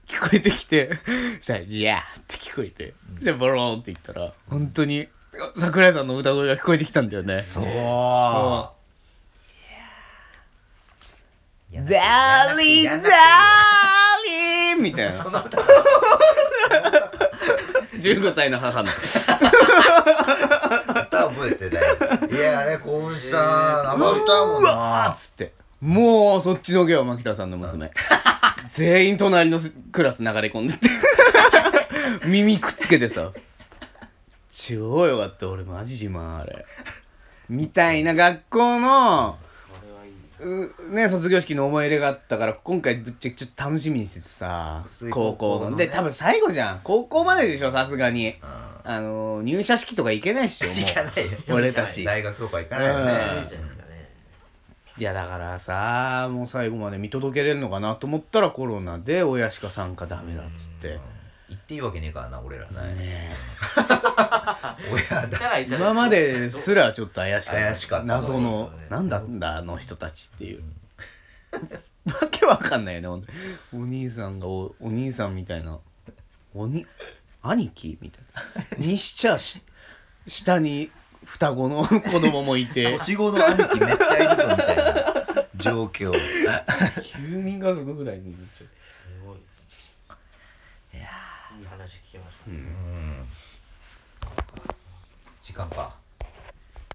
[0.06, 0.90] 聞こえてきて
[1.38, 5.08] そしたら「じゃあ」って聞こえてじゃあボローンって言ったら本当に
[5.56, 7.42] 桜井さんの歌声が聞こえてきたんだよね。
[7.42, 7.64] そう。
[7.64, 13.02] ダーリンダー
[14.24, 15.12] リンみたいな。
[15.12, 15.58] その歌。
[17.98, 18.88] 15歳の母の。
[18.88, 18.94] 歌
[21.28, 21.96] 覚えてたよ
[22.30, 25.52] いやあれ興奮した生歌もんうわーっなつって。
[25.80, 27.90] もうそっちのけよ牧田さんの娘
[28.66, 29.58] 全員隣の
[29.92, 30.88] クラス流れ込んでって。
[32.26, 33.32] 耳くっつけてさ。
[34.50, 36.64] 超よかった俺マジ自慢あれ。
[37.48, 39.38] みたいな学校の
[40.90, 45.70] ね卒業式の思い入れがあったから今回ぶっちゃけちょっと楽しみにしててさ高校のね。
[45.72, 45.76] の。
[45.76, 46.80] で多分最後じゃん。
[46.84, 48.28] 高校まででしょさすがに。
[48.28, 48.34] うん。
[48.86, 51.38] あの入社式とか行けないっしょも行かないよ。
[51.48, 52.04] う俺たち。
[52.04, 53.04] 大学とか行かないようん。
[53.06, 53.73] ね
[54.96, 61.00] いやだからさもう最後まで見届けれるのかなと思ったらコロナで親しか参加ダメだっつって。
[61.48, 62.94] 行っていいわけねえからな俺らね。
[62.94, 63.36] ね
[64.90, 67.64] 親だ 今まですらちょっと怪しかった。
[67.64, 68.06] 怪しかった。
[68.06, 68.96] 謎のそうですよね。
[68.96, 70.62] なんだんだあの人たちっていう。
[72.06, 73.28] わけわかんないよねほんと。
[73.72, 75.78] お兄さんがおお兄さんみたいな。
[76.54, 76.86] おに
[77.42, 77.98] 兄貴？
[78.00, 78.24] みたい
[78.78, 78.78] な。
[78.78, 79.62] にしちゃし
[80.26, 80.90] 下に
[81.24, 82.90] 双子の 子供もいて。
[82.92, 86.12] 年子の兄貴めっちゃいるぞみたいな状況。
[86.16, 89.58] 9人家族ぐらいになっちゃうすごいです
[90.94, 91.00] ね。
[91.00, 91.08] いや
[91.58, 93.28] いい話聞けました、うんうん。
[95.42, 96.03] 時間か